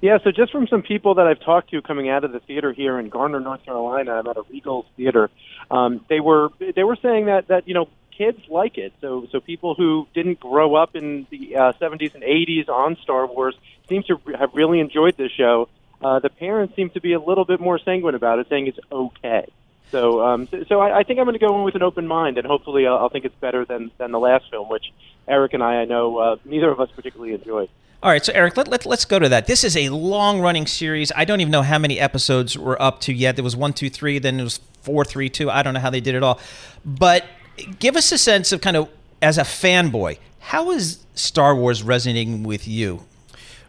Yeah, 0.02 0.20
so 0.24 0.32
just 0.32 0.54
from 0.54 0.66
some 0.68 0.82
people 0.82 1.16
that 1.16 1.28
I've 1.28 1.42
talked 1.42 1.72
to 1.72 1.82
coming 1.82 2.08
out 2.08 2.24
of 2.24 2.32
the 2.32 2.40
theater 2.40 2.72
here 2.72 2.98
in 2.98 3.10
Garner, 3.10 3.42
North 3.42 3.66
Carolina, 3.66 4.14
I'm 4.14 4.28
at 4.28 4.38
a 4.38 4.44
Regal 4.50 4.86
theater. 4.96 5.30
Um, 5.70 6.06
they 6.08 6.22
were 6.22 6.50
they 6.60 6.86
were 6.86 6.96
saying 7.02 7.26
that 7.26 7.50
that 7.50 7.68
you 7.68 7.74
know 7.74 7.90
kids 8.18 8.40
like 8.48 8.78
it. 8.78 8.94
So 9.02 9.28
so 9.32 9.42
people 9.42 9.76
who 9.76 10.08
didn't 10.14 10.40
grow 10.40 10.76
up 10.76 10.96
in 10.96 11.28
the 11.30 11.58
uh, 11.58 11.74
70s 11.82 12.14
and 12.14 12.24
80s 12.24 12.70
on 12.70 12.96
Star 13.04 13.28
Wars 13.28 13.56
seem 13.90 14.04
to 14.04 14.18
have 14.40 14.52
really 14.54 14.80
enjoyed 14.80 15.18
this 15.18 15.32
show. 15.32 15.68
Uh, 16.02 16.20
the 16.20 16.30
parents 16.30 16.76
seem 16.76 16.90
to 16.92 17.02
be 17.02 17.14
a 17.14 17.20
little 17.20 17.46
bit 17.46 17.60
more 17.60 17.80
sanguine 17.80 18.16
about 18.16 18.40
it, 18.40 18.48
saying 18.50 18.68
it's 18.68 18.80
okay. 18.92 19.48
So, 19.92 20.24
um, 20.24 20.48
so, 20.48 20.64
so 20.70 20.80
I, 20.80 21.00
I 21.00 21.04
think 21.04 21.20
I'm 21.20 21.26
going 21.26 21.38
to 21.38 21.46
go 21.46 21.58
in 21.58 21.64
with 21.64 21.76
an 21.76 21.84
open 21.84 22.08
mind, 22.08 22.38
and 22.38 22.46
hopefully, 22.46 22.86
I'll, 22.88 22.98
I'll 22.98 23.10
think 23.10 23.26
it's 23.26 23.36
better 23.36 23.66
than 23.66 23.92
than 23.98 24.12
the 24.12 24.20
last 24.20 24.50
film, 24.50 24.70
which 24.70 24.94
Eric 25.28 25.54
and 25.54 25.64
I, 25.64 25.82
I 25.82 25.86
know, 25.86 26.18
uh, 26.18 26.36
neither 26.46 26.70
of 26.70 26.80
us 26.80 26.90
particularly 26.96 27.34
enjoyed. 27.34 27.70
All 28.02 28.10
right, 28.10 28.24
so 28.24 28.32
Eric, 28.34 28.56
let, 28.56 28.70
let, 28.70 28.86
let's 28.86 29.04
go 29.04 29.20
to 29.20 29.28
that. 29.28 29.46
This 29.46 29.66
is 29.66 29.76
a 29.76 29.90
long 29.90 30.40
running 30.40 30.68
series. 30.68 31.12
I 31.18 31.26
don't 31.26 31.42
even 31.42 31.52
know 31.52 31.64
how 31.64 31.78
many 31.78 32.00
episodes 32.00 32.58
we're 32.58 32.78
up 32.80 33.02
to 33.02 33.14
yet. 33.14 33.36
There 33.36 33.44
was 33.44 33.58
one, 33.58 33.74
two, 33.74 33.90
three, 33.90 34.20
then 34.20 34.40
it 34.40 34.44
was 34.44 34.62
four, 34.82 35.04
three, 35.04 35.30
two. 35.30 35.50
I 35.50 35.64
don't 35.64 35.74
know 35.74 35.82
how 35.82 35.90
they 35.90 36.00
did 36.00 36.16
it 36.16 36.24
all. 36.24 36.40
But 36.86 37.26
give 37.80 37.98
us 37.98 38.14
a 38.14 38.18
sense 38.18 38.54
of 38.54 38.62
kind 38.62 38.78
of, 38.78 38.90
as 39.22 39.38
a 39.38 39.42
fanboy, 39.44 40.18
how 40.40 40.72
is 40.72 41.04
Star 41.14 41.54
Wars 41.54 41.84
resonating 41.84 42.44
with 42.44 42.70
you? 42.70 43.04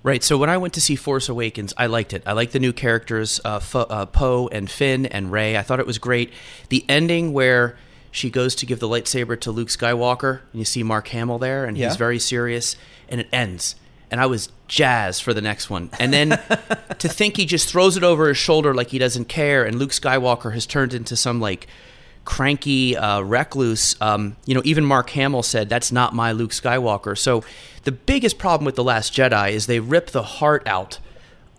Right. 0.03 0.23
So 0.25 0.39
when 0.39 0.49
I 0.49 0.57
went 0.57 0.73
to 0.75 0.81
see 0.81 0.97
Force 0.97 1.29
Awakens, 1.29 1.75
I 1.77 1.87
liked 1.87 2.15
it. 2.15 2.23
I 2.25 2.33
liked 2.33 2.53
the 2.53 2.59
new 2.59 2.73
characters, 2.73 3.39
uh, 3.45 3.57
F- 3.57 3.75
uh, 3.77 4.07
Poe 4.07 4.49
and 4.51 4.71
Finn 4.71 5.05
and 5.07 5.31
Rey. 5.31 5.59
I 5.59 5.63
thought 5.63 5.79
it 5.79 5.87
was 5.87 5.99
great. 5.99 6.33
The 6.71 6.85
ending 6.89 7.33
where 7.35 7.77
she 8.11 8.31
goes 8.31 8.55
to 8.57 8.67
give 8.67 8.81
the 8.81 8.89
lightsaber 8.89 9.39
to 9.41 9.51
Luke 9.51 9.69
Skywalker, 9.69 10.41
and 10.53 10.59
you 10.59 10.65
see 10.65 10.83
Mark 10.83 11.09
Hamill 11.09 11.39
there, 11.39 11.65
and 11.67 11.77
Yeah. 11.77 11.89
he's 11.89 11.97
very 11.97 12.19
serious, 12.19 12.77
and 13.11 13.21
it 13.21 13.29
ends. 13.33 13.77
And 14.11 14.21
I 14.21 14.27
was 14.27 14.49
jazzed 14.69 15.23
for 15.23 15.33
the 15.35 15.43
next 15.43 15.69
one. 15.71 15.91
And 16.01 16.13
then 16.13 16.31
to 16.99 17.09
think 17.09 17.37
he 17.37 17.45
just 17.45 17.69
throws 17.69 17.97
it 17.97 18.03
over 18.03 18.27
his 18.29 18.39
shoulder 18.39 18.75
like 18.75 18.89
he 18.89 18.99
doesn't 18.99 19.27
care, 19.27 19.65
and 19.65 19.79
Luke 19.79 19.91
Skywalker 19.91 20.55
has 20.55 20.65
turned 20.67 20.95
into 20.95 21.15
some 21.15 21.41
like 21.41 21.67
cranky 22.31 22.97
uh, 22.97 23.21
recluse. 23.23 23.97
Um, 24.01 24.37
you 24.47 24.55
know, 24.55 24.63
even 24.65 24.85
Mark 24.85 25.11
Hamill 25.11 25.43
said 25.43 25.69
that's 25.69 25.91
not 25.91 26.15
my 26.15 26.31
Luke 26.31 26.53
Skywalker. 26.53 27.19
So 27.19 27.43
the 27.83 27.91
biggest 27.91 28.39
problem 28.39 28.65
with 28.65 28.77
the 28.77 28.85
Last 28.85 29.13
Jedi 29.13 29.51
is 29.51 29.67
they 29.67 29.81
rip 29.81 30.11
the 30.11 30.23
heart 30.23 30.63
out 30.65 31.01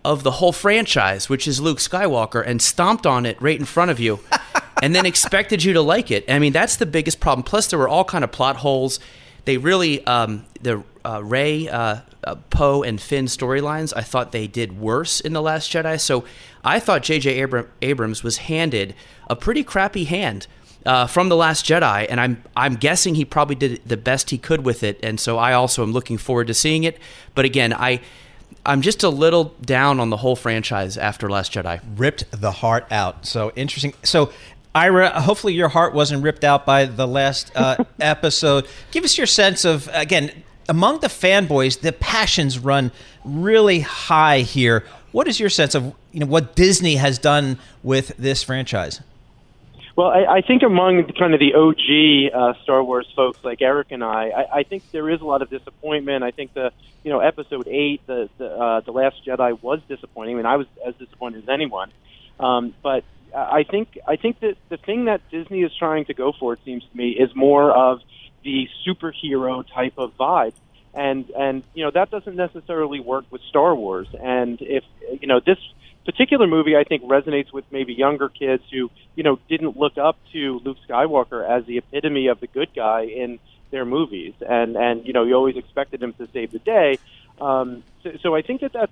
of 0.02 0.22
the 0.22 0.30
whole 0.32 0.50
franchise, 0.50 1.28
which 1.28 1.46
is 1.46 1.60
Luke 1.60 1.76
Skywalker, 1.76 2.42
and 2.44 2.62
stomped 2.62 3.06
on 3.06 3.26
it 3.26 3.40
right 3.40 3.58
in 3.58 3.66
front 3.66 3.90
of 3.90 4.00
you, 4.00 4.20
and 4.82 4.94
then 4.94 5.04
expected 5.04 5.62
you 5.62 5.74
to 5.74 5.82
like 5.82 6.10
it. 6.10 6.24
I 6.26 6.38
mean, 6.38 6.54
that's 6.54 6.76
the 6.76 6.86
biggest 6.86 7.20
problem. 7.20 7.44
Plus, 7.44 7.66
there 7.66 7.78
were 7.78 7.88
all 7.88 8.04
kind 8.04 8.24
of 8.24 8.32
plot 8.32 8.56
holes. 8.56 8.98
They 9.44 9.58
really 9.58 10.04
um, 10.06 10.46
the 10.62 10.82
uh, 11.04 11.22
Rey, 11.22 11.68
uh, 11.68 12.00
uh, 12.24 12.36
Poe, 12.48 12.82
and 12.82 12.98
Finn 12.98 13.26
storylines. 13.26 13.92
I 13.94 14.00
thought 14.00 14.32
they 14.32 14.46
did 14.46 14.80
worse 14.80 15.20
in 15.20 15.34
the 15.34 15.42
Last 15.42 15.70
Jedi. 15.70 16.00
So 16.00 16.24
I 16.64 16.80
thought 16.80 17.02
J.J. 17.02 17.40
Abram- 17.42 17.68
Abrams 17.82 18.22
was 18.22 18.38
handed 18.38 18.94
a 19.28 19.36
pretty 19.36 19.62
crappy 19.62 20.04
hand. 20.04 20.46
Uh, 20.84 21.06
from 21.06 21.28
the 21.28 21.36
Last 21.36 21.64
Jedi, 21.64 22.06
and 22.10 22.20
I'm 22.20 22.42
I'm 22.56 22.74
guessing 22.74 23.14
he 23.14 23.24
probably 23.24 23.54
did 23.54 23.80
the 23.86 23.96
best 23.96 24.30
he 24.30 24.38
could 24.38 24.64
with 24.64 24.82
it, 24.82 24.98
and 25.02 25.20
so 25.20 25.38
I 25.38 25.52
also 25.52 25.84
am 25.84 25.92
looking 25.92 26.18
forward 26.18 26.48
to 26.48 26.54
seeing 26.54 26.82
it. 26.82 26.98
But 27.36 27.44
again, 27.44 27.72
I 27.72 28.00
I'm 28.64 28.82
just 28.82 29.02
a 29.02 29.08
little 29.08 29.54
down 29.62 29.98
on 29.98 30.10
the 30.10 30.18
whole 30.18 30.36
franchise 30.36 30.96
after 30.96 31.28
Last 31.28 31.52
Jedi. 31.52 31.80
Ripped 31.96 32.24
the 32.30 32.52
heart 32.52 32.86
out. 32.90 33.26
So 33.26 33.52
interesting. 33.56 33.94
So, 34.02 34.32
Ira, 34.74 35.20
hopefully 35.20 35.54
your 35.54 35.68
heart 35.68 35.94
wasn't 35.94 36.22
ripped 36.22 36.44
out 36.44 36.64
by 36.64 36.84
the 36.84 37.06
last 37.06 37.50
uh, 37.56 37.84
episode. 38.00 38.68
Give 38.90 39.04
us 39.04 39.18
your 39.18 39.26
sense 39.26 39.64
of, 39.64 39.88
again, 39.92 40.44
among 40.68 41.00
the 41.00 41.08
fanboys, 41.08 41.80
the 41.80 41.92
passions 41.92 42.58
run 42.58 42.92
really 43.24 43.80
high 43.80 44.40
here. 44.40 44.84
What 45.10 45.28
is 45.28 45.40
your 45.40 45.50
sense 45.50 45.74
of 45.74 45.94
you 46.12 46.20
know 46.20 46.26
what 46.26 46.54
Disney 46.54 46.96
has 46.96 47.18
done 47.18 47.58
with 47.82 48.16
this 48.16 48.42
franchise? 48.42 49.00
Well, 49.94 50.08
I, 50.08 50.36
I 50.36 50.40
think 50.40 50.62
among 50.62 51.04
kind 51.18 51.34
of 51.34 51.40
the 51.40 51.54
OG 51.54 52.32
uh, 52.34 52.62
Star 52.62 52.82
Wars 52.82 53.06
folks 53.14 53.38
like 53.44 53.60
Eric 53.60 53.88
and 53.90 54.02
I, 54.02 54.30
I, 54.30 54.58
I 54.58 54.62
think 54.62 54.90
there 54.90 55.10
is 55.10 55.20
a 55.20 55.24
lot 55.24 55.42
of 55.42 55.50
disappointment. 55.50 56.24
I 56.24 56.30
think 56.30 56.54
the 56.54 56.72
you 57.04 57.10
know 57.10 57.20
Episode 57.20 57.68
Eight, 57.68 58.06
the 58.06 58.30
the, 58.38 58.46
uh, 58.46 58.80
the 58.80 58.92
Last 58.92 59.24
Jedi, 59.26 59.60
was 59.62 59.80
disappointing. 59.88 60.34
I 60.34 60.36
mean, 60.38 60.46
I 60.46 60.56
was 60.56 60.66
as 60.86 60.94
disappointed 60.94 61.42
as 61.42 61.48
anyone. 61.48 61.90
Um, 62.40 62.74
but 62.82 63.04
I 63.34 63.64
think 63.64 63.98
I 64.06 64.16
think 64.16 64.40
that 64.40 64.56
the 64.70 64.78
thing 64.78 65.06
that 65.06 65.20
Disney 65.30 65.62
is 65.62 65.72
trying 65.78 66.06
to 66.06 66.14
go 66.14 66.32
for, 66.32 66.54
it 66.54 66.60
seems 66.64 66.84
to 66.84 66.96
me, 66.96 67.10
is 67.10 67.34
more 67.34 67.70
of 67.70 68.00
the 68.44 68.68
superhero 68.86 69.64
type 69.72 69.94
of 69.98 70.16
vibe. 70.16 70.54
And 70.94 71.30
and 71.30 71.62
you 71.74 71.84
know 71.84 71.90
that 71.90 72.10
doesn't 72.10 72.36
necessarily 72.36 73.00
work 73.00 73.24
with 73.30 73.42
Star 73.42 73.74
Wars. 73.74 74.08
And 74.18 74.60
if 74.60 74.84
you 75.20 75.26
know 75.26 75.40
this 75.44 75.58
particular 76.04 76.46
movie 76.46 76.76
I 76.76 76.84
think 76.84 77.02
resonates 77.04 77.52
with 77.52 77.64
maybe 77.70 77.92
younger 77.92 78.28
kids 78.28 78.62
who 78.70 78.90
you 79.14 79.22
know 79.22 79.38
didn't 79.48 79.76
look 79.76 79.98
up 79.98 80.16
to 80.32 80.60
Luke 80.64 80.78
Skywalker 80.88 81.48
as 81.48 81.64
the 81.66 81.78
epitome 81.78 82.28
of 82.28 82.40
the 82.40 82.46
good 82.46 82.68
guy 82.74 83.02
in 83.02 83.38
their 83.70 83.84
movies, 83.84 84.34
and 84.40 84.76
and 84.76 85.06
you 85.06 85.12
know 85.12 85.24
you 85.24 85.34
always 85.34 85.56
expected 85.56 86.02
him 86.02 86.12
to 86.14 86.28
save 86.32 86.52
the 86.52 86.58
day. 86.58 86.98
Um, 87.40 87.82
so, 88.02 88.10
so 88.22 88.34
I 88.34 88.42
think 88.42 88.60
that 88.60 88.72
that 88.72 88.90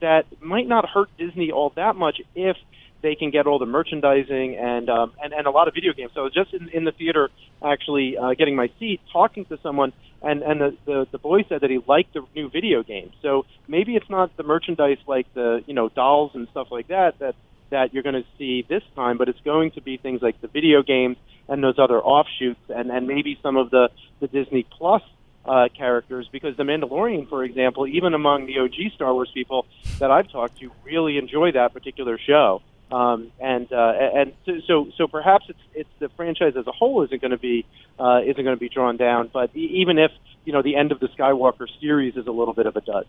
that 0.00 0.26
might 0.40 0.68
not 0.68 0.88
hurt 0.88 1.08
Disney 1.18 1.50
all 1.50 1.72
that 1.76 1.96
much 1.96 2.20
if 2.34 2.56
they 3.02 3.14
can 3.14 3.30
get 3.30 3.46
all 3.46 3.58
the 3.58 3.66
merchandising 3.66 4.56
and 4.56 4.88
um, 4.88 5.12
and 5.22 5.32
and 5.32 5.46
a 5.46 5.50
lot 5.50 5.68
of 5.68 5.74
video 5.74 5.92
games. 5.92 6.12
So 6.14 6.28
just 6.28 6.54
in, 6.54 6.68
in 6.70 6.84
the 6.84 6.92
theater 6.92 7.30
actually 7.62 8.16
uh, 8.16 8.34
getting 8.34 8.56
my 8.56 8.70
seat, 8.78 9.00
talking 9.12 9.44
to 9.46 9.58
someone, 9.62 9.92
and 10.22 10.42
and 10.42 10.60
the, 10.60 10.76
the 10.86 11.06
the 11.12 11.18
boy 11.18 11.44
said 11.48 11.60
that 11.60 11.70
he 11.70 11.78
liked 11.86 12.14
the 12.14 12.22
new 12.34 12.48
video 12.48 12.82
games. 12.82 13.12
So 13.22 13.44
maybe 13.68 13.96
it's 13.96 14.08
not 14.08 14.36
the 14.36 14.44
merchandise 14.44 14.98
like 15.06 15.32
the 15.34 15.62
you 15.66 15.74
know 15.74 15.88
dolls 15.88 16.32
and 16.34 16.48
stuff 16.50 16.68
like 16.70 16.88
that 16.88 17.18
that 17.18 17.34
that 17.70 17.92
you're 17.92 18.02
going 18.02 18.22
to 18.22 18.24
see 18.38 18.64
this 18.68 18.82
time, 18.94 19.18
but 19.18 19.28
it's 19.28 19.40
going 19.40 19.72
to 19.72 19.80
be 19.80 19.96
things 19.96 20.22
like 20.22 20.40
the 20.40 20.48
video 20.48 20.82
games 20.82 21.16
and 21.48 21.64
those 21.64 21.78
other 21.78 22.00
offshoots, 22.00 22.60
and 22.68 22.90
and 22.90 23.06
maybe 23.06 23.38
some 23.42 23.56
of 23.56 23.70
the 23.70 23.90
the 24.20 24.28
Disney 24.28 24.64
Plus 24.78 25.02
uh, 25.44 25.68
characters 25.76 26.28
because 26.30 26.56
the 26.56 26.62
Mandalorian, 26.62 27.28
for 27.28 27.42
example, 27.42 27.86
even 27.86 28.14
among 28.14 28.46
the 28.46 28.58
OG 28.60 28.92
Star 28.94 29.12
Wars 29.12 29.30
people 29.34 29.66
that 29.98 30.10
I've 30.10 30.30
talked 30.30 30.60
to, 30.60 30.70
really 30.84 31.18
enjoy 31.18 31.52
that 31.52 31.72
particular 31.72 32.18
show. 32.18 32.62
Um, 32.92 33.32
and 33.40 33.72
uh, 33.72 33.94
and 34.14 34.32
so, 34.66 34.88
so 34.96 35.08
perhaps 35.08 35.46
it's 35.48 35.58
it's 35.74 35.88
the 35.98 36.10
franchise 36.10 36.54
as 36.56 36.66
a 36.66 36.72
whole 36.72 37.02
isn't 37.02 37.22
going 37.22 37.30
to 37.30 37.38
be 37.38 37.64
uh, 37.98 38.20
isn't 38.22 38.44
going 38.44 38.54
to 38.54 38.60
be 38.60 38.68
drawn 38.68 38.98
down. 38.98 39.30
But 39.32 39.50
even 39.56 39.98
if 39.98 40.12
you 40.44 40.52
know 40.52 40.60
the 40.60 40.76
end 40.76 40.92
of 40.92 41.00
the 41.00 41.08
Skywalker 41.08 41.66
series 41.80 42.16
is 42.16 42.26
a 42.26 42.30
little 42.30 42.52
bit 42.52 42.66
of 42.66 42.76
a 42.76 42.82
dud. 42.82 43.06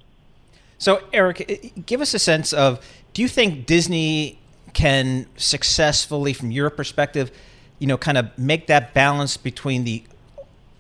So, 0.78 1.02
Eric, 1.12 1.86
give 1.86 2.00
us 2.00 2.14
a 2.14 2.20
sense 2.20 2.54
of 2.54 2.80
do 3.14 3.22
you 3.22 3.28
think 3.28 3.66
Disney 3.66 4.40
can 4.74 5.28
successfully, 5.36 6.34
from 6.34 6.52
your 6.52 6.70
perspective, 6.70 7.32
you 7.80 7.88
know, 7.88 7.98
kind 7.98 8.18
of 8.18 8.38
make 8.38 8.68
that 8.68 8.94
balance 8.94 9.36
between 9.36 9.84
the 9.84 10.04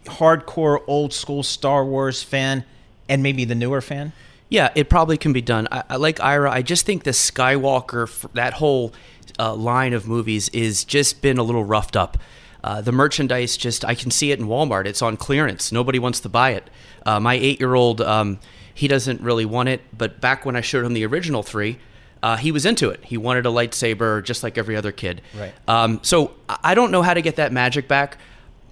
hardcore 0.05 0.81
old 0.87 1.13
school 1.13 1.43
Star 1.43 1.85
Wars 1.85 2.23
fan 2.23 2.63
and 3.09 3.21
maybe 3.21 3.43
the 3.43 3.55
newer 3.55 3.81
fan? 3.81 4.13
Yeah, 4.53 4.69
it 4.75 4.87
probably 4.87 5.17
can 5.17 5.33
be 5.33 5.41
done. 5.41 5.67
I, 5.71 5.83
I 5.89 5.95
like 5.95 6.19
Ira. 6.19 6.51
I 6.51 6.61
just 6.61 6.85
think 6.85 7.05
the 7.05 7.09
Skywalker, 7.09 8.31
that 8.33 8.53
whole 8.53 8.93
uh, 9.39 9.55
line 9.55 9.93
of 9.93 10.07
movies, 10.07 10.47
is 10.49 10.85
just 10.85 11.23
been 11.23 11.39
a 11.39 11.43
little 11.43 11.63
roughed 11.63 11.95
up. 11.95 12.19
Uh, 12.63 12.79
the 12.79 12.91
merchandise, 12.91 13.57
just 13.57 13.83
I 13.83 13.95
can 13.95 14.11
see 14.11 14.29
it 14.29 14.37
in 14.39 14.45
Walmart. 14.45 14.85
It's 14.85 15.01
on 15.01 15.17
clearance. 15.17 15.71
Nobody 15.71 15.97
wants 15.97 16.19
to 16.19 16.29
buy 16.29 16.51
it. 16.51 16.69
Uh, 17.03 17.19
my 17.19 17.33
eight-year-old, 17.33 18.01
um, 18.01 18.37
he 18.75 18.87
doesn't 18.87 19.21
really 19.21 19.43
want 19.43 19.69
it. 19.69 19.81
But 19.97 20.21
back 20.21 20.45
when 20.45 20.55
I 20.55 20.61
showed 20.61 20.85
him 20.85 20.93
the 20.93 21.07
original 21.07 21.41
three, 21.41 21.79
uh, 22.21 22.37
he 22.37 22.51
was 22.51 22.63
into 22.63 22.91
it. 22.91 23.03
He 23.05 23.17
wanted 23.17 23.47
a 23.47 23.49
lightsaber, 23.49 24.23
just 24.23 24.43
like 24.43 24.59
every 24.59 24.75
other 24.75 24.91
kid. 24.91 25.23
Right. 25.35 25.51
Um, 25.67 25.99
so 26.03 26.35
I 26.47 26.59
I 26.63 26.75
don't 26.75 26.91
know 26.91 27.01
how 27.01 27.15
to 27.15 27.23
get 27.23 27.37
that 27.37 27.51
magic 27.51 27.87
back. 27.87 28.19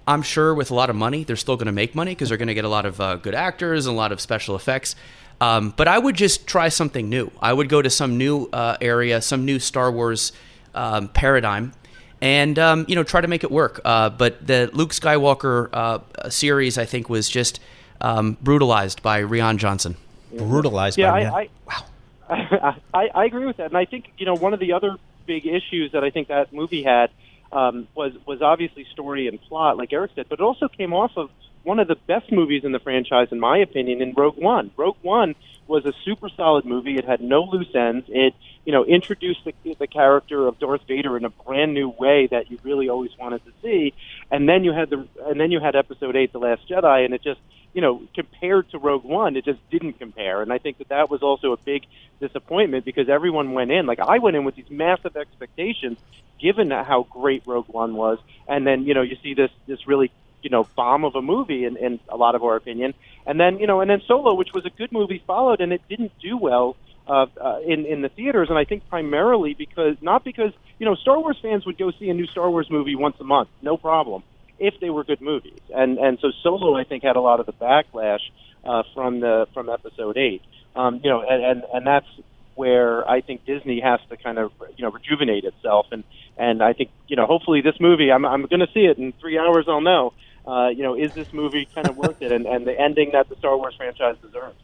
I'm 0.06 0.22
sure 0.22 0.54
with 0.54 0.70
a 0.70 0.74
lot 0.74 0.90
of 0.90 0.96
money, 0.96 1.24
they're 1.24 1.34
still 1.34 1.56
going 1.56 1.66
to 1.66 1.72
make 1.72 1.96
money 1.96 2.12
because 2.12 2.28
they're 2.28 2.38
going 2.38 2.46
to 2.48 2.54
get 2.54 2.64
a 2.64 2.68
lot 2.68 2.86
of 2.86 3.00
uh, 3.00 3.16
good 3.16 3.34
actors 3.34 3.86
and 3.86 3.94
a 3.94 3.96
lot 3.96 4.12
of 4.12 4.20
special 4.20 4.54
effects. 4.54 4.94
Um, 5.42 5.74
but 5.76 5.88
I 5.88 5.98
would 5.98 6.14
just 6.14 6.46
try 6.46 6.68
something 6.68 7.08
new. 7.08 7.32
I 7.40 7.52
would 7.52 7.68
go 7.68 7.82
to 7.82 7.90
some 7.90 8.16
new 8.16 8.48
uh, 8.52 8.76
area, 8.80 9.20
some 9.20 9.44
new 9.44 9.58
Star 9.58 9.90
Wars 9.90 10.30
um, 10.72 11.08
paradigm, 11.08 11.72
and 12.20 12.56
um, 12.60 12.84
you 12.86 12.94
know 12.94 13.02
try 13.02 13.20
to 13.20 13.26
make 13.26 13.42
it 13.42 13.50
work. 13.50 13.80
Uh, 13.84 14.08
but 14.08 14.46
the 14.46 14.70
Luke 14.72 14.90
Skywalker 14.90 15.68
uh, 15.72 16.30
series, 16.30 16.78
I 16.78 16.84
think, 16.84 17.08
was 17.08 17.28
just 17.28 17.58
um, 18.00 18.36
brutalized 18.40 19.02
by 19.02 19.20
Rian 19.20 19.56
Johnson. 19.56 19.96
Brutalized 20.32 20.96
Yeah, 20.96 21.10
by 21.10 21.24
I, 21.24 21.24
Rian. 21.24 21.34
I, 21.34 21.48
wow. 21.66 22.76
I, 22.94 23.08
I 23.12 23.24
agree 23.24 23.46
with 23.46 23.56
that, 23.56 23.66
and 23.66 23.76
I 23.76 23.84
think 23.84 24.12
you 24.18 24.26
know 24.26 24.34
one 24.34 24.54
of 24.54 24.60
the 24.60 24.74
other 24.74 24.96
big 25.26 25.44
issues 25.44 25.90
that 25.90 26.04
I 26.04 26.10
think 26.10 26.28
that 26.28 26.52
movie 26.52 26.84
had 26.84 27.10
um, 27.50 27.88
was 27.96 28.12
was 28.28 28.42
obviously 28.42 28.86
story 28.92 29.26
and 29.26 29.40
plot, 29.40 29.76
like 29.76 29.92
Eric 29.92 30.12
said, 30.14 30.26
but 30.28 30.38
it 30.38 30.42
also 30.42 30.68
came 30.68 30.92
off 30.92 31.10
of 31.16 31.30
one 31.62 31.78
of 31.78 31.88
the 31.88 31.94
best 31.94 32.32
movies 32.32 32.64
in 32.64 32.72
the 32.72 32.78
franchise, 32.78 33.28
in 33.30 33.40
my 33.40 33.58
opinion, 33.58 34.02
in 34.02 34.12
Rogue 34.14 34.36
One. 34.36 34.70
Rogue 34.76 34.96
One 35.02 35.34
was 35.66 35.84
a 35.86 35.92
super 36.04 36.28
solid 36.28 36.64
movie. 36.64 36.96
It 36.96 37.04
had 37.04 37.20
no 37.20 37.42
loose 37.42 37.74
ends. 37.74 38.06
It 38.08 38.34
you 38.64 38.72
know 38.72 38.84
introduced 38.84 39.44
the, 39.44 39.54
the 39.78 39.86
character 39.86 40.46
of 40.46 40.58
Darth 40.58 40.86
Vader 40.86 41.16
in 41.16 41.24
a 41.24 41.30
brand 41.30 41.74
new 41.74 41.88
way 41.88 42.28
that 42.28 42.50
you 42.50 42.58
really 42.62 42.88
always 42.88 43.10
wanted 43.18 43.44
to 43.44 43.52
see, 43.62 43.94
and 44.30 44.48
then 44.48 44.64
you 44.64 44.72
had 44.72 44.90
the 44.90 45.06
and 45.26 45.40
then 45.40 45.50
you 45.50 45.60
had 45.60 45.76
Episode 45.76 46.16
Eight, 46.16 46.32
The 46.32 46.38
Last 46.38 46.68
Jedi, 46.68 47.04
and 47.04 47.14
it 47.14 47.22
just 47.22 47.40
you 47.72 47.80
know, 47.80 48.02
compared 48.14 48.70
to 48.70 48.78
Rogue 48.78 49.04
One, 49.04 49.36
it 49.36 49.44
just 49.44 49.58
didn't 49.70 49.94
compare. 49.94 50.42
And 50.42 50.52
I 50.52 50.58
think 50.58 50.78
that 50.78 50.88
that 50.88 51.10
was 51.10 51.22
also 51.22 51.52
a 51.52 51.56
big 51.56 51.86
disappointment 52.20 52.84
because 52.84 53.08
everyone 53.08 53.52
went 53.52 53.70
in, 53.70 53.86
like 53.86 54.00
I 54.00 54.18
went 54.18 54.36
in 54.36 54.44
with 54.44 54.56
these 54.56 54.70
massive 54.70 55.16
expectations, 55.16 55.98
given 56.40 56.70
how 56.70 57.06
great 57.10 57.44
Rogue 57.46 57.68
One 57.68 57.94
was. 57.94 58.18
And 58.46 58.66
then, 58.66 58.84
you 58.84 58.94
know, 58.94 59.02
you 59.02 59.16
see 59.22 59.34
this, 59.34 59.50
this 59.66 59.86
really, 59.86 60.12
you 60.42 60.50
know, 60.50 60.66
bomb 60.76 61.04
of 61.04 61.14
a 61.14 61.22
movie 61.22 61.64
in, 61.64 61.76
in 61.76 62.00
a 62.08 62.16
lot 62.16 62.34
of 62.34 62.42
our 62.42 62.56
opinion. 62.56 62.94
And 63.26 63.38
then, 63.38 63.58
you 63.58 63.66
know, 63.66 63.80
and 63.80 63.90
then 63.90 64.02
Solo, 64.06 64.34
which 64.34 64.52
was 64.52 64.66
a 64.66 64.70
good 64.70 64.92
movie, 64.92 65.22
followed 65.26 65.60
and 65.60 65.72
it 65.72 65.82
didn't 65.88 66.12
do 66.20 66.36
well 66.36 66.76
uh, 67.06 67.26
uh, 67.40 67.58
in 67.66 67.84
in 67.86 68.02
the 68.02 68.08
theaters, 68.08 68.48
and 68.48 68.58
I 68.58 68.64
think 68.64 68.88
primarily 68.88 69.54
because 69.54 69.96
not 70.00 70.24
because 70.24 70.52
you 70.78 70.86
know 70.86 70.94
Star 70.94 71.18
Wars 71.18 71.36
fans 71.42 71.66
would 71.66 71.76
go 71.76 71.90
see 71.90 72.08
a 72.08 72.14
new 72.14 72.26
Star 72.26 72.48
Wars 72.48 72.68
movie 72.70 72.94
once 72.94 73.16
a 73.20 73.24
month, 73.24 73.48
no 73.60 73.76
problem, 73.76 74.22
if 74.58 74.74
they 74.80 74.88
were 74.88 75.02
good 75.02 75.20
movies, 75.20 75.58
and 75.74 75.98
and 75.98 76.18
so 76.20 76.30
Solo 76.42 76.76
I 76.76 76.84
think 76.84 77.02
had 77.02 77.16
a 77.16 77.20
lot 77.20 77.40
of 77.40 77.46
the 77.46 77.52
backlash 77.52 78.20
uh, 78.64 78.84
from 78.94 79.20
the 79.20 79.48
from 79.52 79.68
Episode 79.68 80.16
Eight, 80.16 80.42
um, 80.76 81.00
you 81.02 81.10
know, 81.10 81.22
and, 81.28 81.44
and 81.44 81.62
and 81.74 81.86
that's 81.86 82.06
where 82.54 83.08
I 83.08 83.20
think 83.20 83.44
Disney 83.46 83.80
has 83.80 83.98
to 84.08 84.16
kind 84.16 84.38
of 84.38 84.52
you 84.76 84.84
know 84.84 84.92
rejuvenate 84.92 85.44
itself, 85.44 85.86
and 85.90 86.04
and 86.36 86.62
I 86.62 86.72
think 86.72 86.90
you 87.08 87.16
know 87.16 87.26
hopefully 87.26 87.62
this 87.62 87.80
movie 87.80 88.12
I'm 88.12 88.24
I'm 88.24 88.46
going 88.46 88.60
to 88.60 88.70
see 88.72 88.86
it 88.86 88.98
in 88.98 89.12
three 89.20 89.38
hours 89.38 89.66
I'll 89.68 89.80
know. 89.80 90.12
Uh, 90.46 90.68
you 90.68 90.82
know, 90.82 90.94
is 90.94 91.12
this 91.14 91.32
movie 91.32 91.68
kind 91.74 91.86
of 91.88 91.96
worth 91.96 92.20
it, 92.20 92.32
and, 92.32 92.46
and 92.46 92.66
the 92.66 92.78
ending 92.78 93.10
that 93.12 93.28
the 93.28 93.36
Star 93.36 93.56
Wars 93.56 93.74
franchise 93.76 94.16
deserves. 94.22 94.56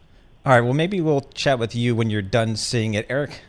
All 0.45 0.53
right. 0.53 0.61
Well, 0.61 0.73
maybe 0.75 1.01
we'll 1.01 1.21
chat 1.35 1.59
with 1.59 1.75
you 1.75 1.95
when 1.95 2.11
you're 2.11 2.23
done 2.23 2.57
seeing 2.57 2.95
it, 2.95 3.07
Eric. 3.09 3.43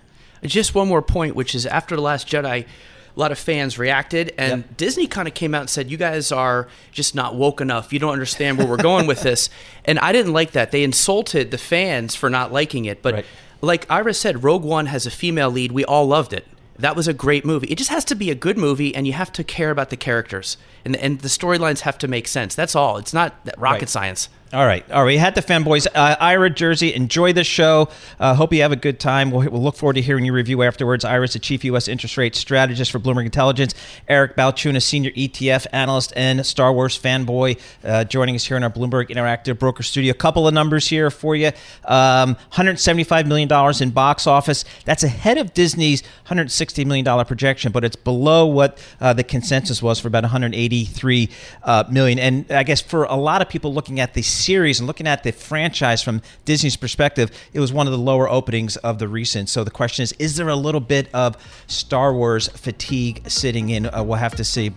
Just 0.43 0.75
one 0.75 0.87
more 0.87 1.01
point, 1.01 1.35
which 1.35 1.55
is 1.55 1.65
after 1.65 1.95
the 1.95 2.01
Last 2.01 2.27
Jedi, 2.27 2.65
a 2.65 3.19
lot 3.19 3.31
of 3.31 3.39
fans 3.39 3.77
reacted, 3.79 4.33
and 4.37 4.63
Yep. 4.63 4.77
Disney 4.77 5.07
kind 5.07 5.27
of 5.27 5.33
came 5.33 5.53
out 5.55 5.61
and 5.61 5.69
said, 5.69 5.89
"You 5.89 5.97
guys 5.97 6.31
are 6.31 6.67
just 6.91 7.15
not 7.15 7.35
woke 7.35 7.61
enough. 7.61 7.91
You 7.91 7.99
don't 7.99 8.13
understand 8.13 8.57
where 8.57 8.67
we're 8.67 8.77
going 8.77 9.07
with 9.07 9.21
this." 9.21 9.49
And 9.85 9.97
I 9.99 10.11
didn't 10.11 10.33
like 10.33 10.51
that. 10.51 10.71
They 10.71 10.83
insulted 10.83 11.49
the 11.51 11.57
fans 11.57 12.13
for 12.15 12.29
not 12.29 12.53
liking 12.53 12.85
it. 12.85 13.01
But 13.01 13.13
Right. 13.15 13.25
like 13.61 13.85
Ira 13.89 14.13
said, 14.13 14.43
Rogue 14.43 14.63
One 14.63 14.85
has 14.85 15.05
a 15.07 15.11
female 15.11 15.49
lead. 15.49 15.71
We 15.71 15.83
all 15.83 16.05
loved 16.07 16.31
it. 16.31 16.45
That 16.79 16.95
was 16.95 17.07
a 17.07 17.13
great 17.13 17.45
movie. 17.45 17.67
It 17.67 17.77
just 17.77 17.89
has 17.89 18.05
to 18.05 18.15
be 18.15 18.31
a 18.31 18.35
good 18.35 18.57
movie, 18.57 18.95
and 18.95 19.05
you 19.05 19.13
have 19.13 19.31
to 19.33 19.43
care 19.43 19.69
about 19.69 19.89
the 19.89 19.97
characters, 19.97 20.57
and 20.85 20.95
and 20.95 21.19
the 21.19 21.27
storylines 21.27 21.81
have 21.81 21.97
to 21.99 22.07
make 22.07 22.27
sense. 22.27 22.55
That's 22.55 22.75
all. 22.75 22.97
It's 22.97 23.13
not 23.13 23.35
rocket 23.57 23.81
Right. 23.81 23.89
science. 23.89 24.29
All 24.51 24.65
right, 24.65 24.83
all 24.89 25.03
right. 25.03 25.05
We 25.05 25.17
had 25.17 25.35
the 25.35 25.43
fanboys. 25.43 25.85
Uh, 25.93 26.15
Ira 26.19 26.49
Jersey, 26.49 26.91
enjoy 26.95 27.33
the 27.33 27.43
show. 27.43 27.89
Uh, 28.19 28.33
hope 28.33 28.51
you 28.51 28.63
have 28.63 28.71
a 28.71 28.75
good 28.75 28.99
time. 28.99 29.29
We'll, 29.29 29.47
we'll 29.47 29.61
look 29.61 29.75
forward 29.75 29.93
to 29.93 30.01
hearing 30.01 30.25
your 30.25 30.33
review 30.33 30.63
afterwards. 30.63 31.05
Ira's 31.05 31.33
the 31.33 31.39
chief 31.39 31.63
U.S. 31.65 31.87
interest 31.87 32.17
rate 32.17 32.35
strategist 32.35 32.91
for 32.91 32.97
Bloomberg 32.97 33.25
Intelligence. 33.25 33.75
Eric 34.07 34.35
Balchunas, 34.35 34.81
senior 34.81 35.11
ETF 35.11 35.67
analyst 35.71 36.13
and 36.15 36.43
Star 36.43 36.73
Wars 36.73 36.97
fanboy, 36.97 37.59
uh, 37.83 38.05
joining 38.05 38.33
us 38.33 38.43
here 38.43 38.57
in 38.57 38.63
our 38.63 38.71
Bloomberg 38.71 39.09
Interactive 39.09 39.59
Broker 39.59 39.83
Studio. 39.83 40.09
A 40.09 40.15
couple 40.15 40.47
of 40.47 40.53
numbers 40.55 40.87
here 40.87 41.11
for 41.11 41.35
you: 41.35 41.51
um, 41.85 42.33
175 42.33 43.27
million 43.27 43.47
dollars 43.47 43.81
in 43.81 43.91
box 43.91 44.25
office. 44.25 44.65
That's 44.83 45.03
ahead 45.03 45.37
of 45.37 45.53
Disney's 45.53 46.01
160 46.23 46.85
million 46.85 47.05
dollar 47.05 47.23
projection, 47.23 47.71
but 47.71 47.83
it's 47.83 47.95
below 47.95 48.47
what 48.47 48.83
uh, 48.99 49.13
the 49.13 49.23
consensus 49.23 49.83
was 49.83 49.99
for 49.99 50.07
about 50.07 50.23
183 50.23 51.29
uh, 51.61 51.83
million. 51.91 52.17
And 52.17 52.51
I 52.51 52.63
guess 52.63 52.81
for 52.81 53.03
a 53.03 53.15
lot 53.15 53.43
of 53.43 53.49
people 53.49 53.71
looking 53.71 53.99
at 53.99 54.15
the 54.15 54.23
series 54.39 54.79
and 54.79 54.87
looking 54.87 55.07
at 55.07 55.23
the 55.23 55.31
franchise 55.31 56.01
from 56.01 56.21
Disney's 56.45 56.75
perspective, 56.75 57.31
it 57.53 57.59
was 57.59 57.71
one 57.73 57.87
of 57.87 57.91
the 57.91 57.99
lower 57.99 58.29
openings 58.29 58.77
of 58.77 58.99
the 58.99 59.07
recent. 59.07 59.49
So 59.49 59.63
the 59.63 59.71
question 59.71 60.03
is, 60.03 60.13
is 60.13 60.35
there 60.35 60.49
a 60.49 60.55
little 60.55 60.81
bit 60.81 61.09
of 61.13 61.37
Star 61.67 62.13
Wars 62.13 62.47
fatigue 62.47 63.29
sitting 63.29 63.69
in? 63.69 63.85
Uh, 63.87 64.03
we'll 64.03 64.17
have 64.17 64.35
to 64.35 64.43
see. 64.43 64.71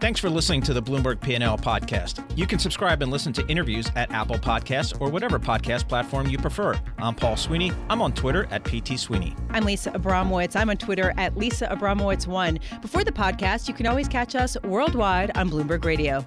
Thanks 0.00 0.18
for 0.18 0.28
listening 0.28 0.62
to 0.62 0.74
the 0.74 0.82
Bloomberg 0.82 1.20
P&L 1.20 1.58
podcast. 1.58 2.24
You 2.36 2.44
can 2.44 2.58
subscribe 2.58 3.02
and 3.02 3.12
listen 3.12 3.32
to 3.34 3.46
interviews 3.46 3.86
at 3.94 4.10
Apple 4.10 4.34
Podcasts 4.34 5.00
or 5.00 5.08
whatever 5.08 5.38
podcast 5.38 5.86
platform 5.88 6.26
you 6.26 6.38
prefer. 6.38 6.76
I'm 6.98 7.14
Paul 7.14 7.36
Sweeney. 7.36 7.70
I'm 7.88 8.02
on 8.02 8.12
Twitter 8.12 8.48
at 8.50 8.64
PT 8.64 8.98
Sweeney. 8.98 9.36
I'm 9.50 9.64
Lisa 9.64 9.92
Abramowicz. 9.92 10.56
I'm 10.56 10.70
on 10.70 10.76
Twitter 10.76 11.14
at 11.18 11.36
Lisa 11.36 11.68
Abramowicz1. 11.68 12.82
Before 12.82 13.04
the 13.04 13.12
podcast, 13.12 13.68
you 13.68 13.74
can 13.74 13.86
always 13.86 14.08
catch 14.08 14.34
us 14.34 14.56
worldwide 14.64 15.36
on 15.36 15.48
Bloomberg 15.48 15.84
Radio. 15.84 16.26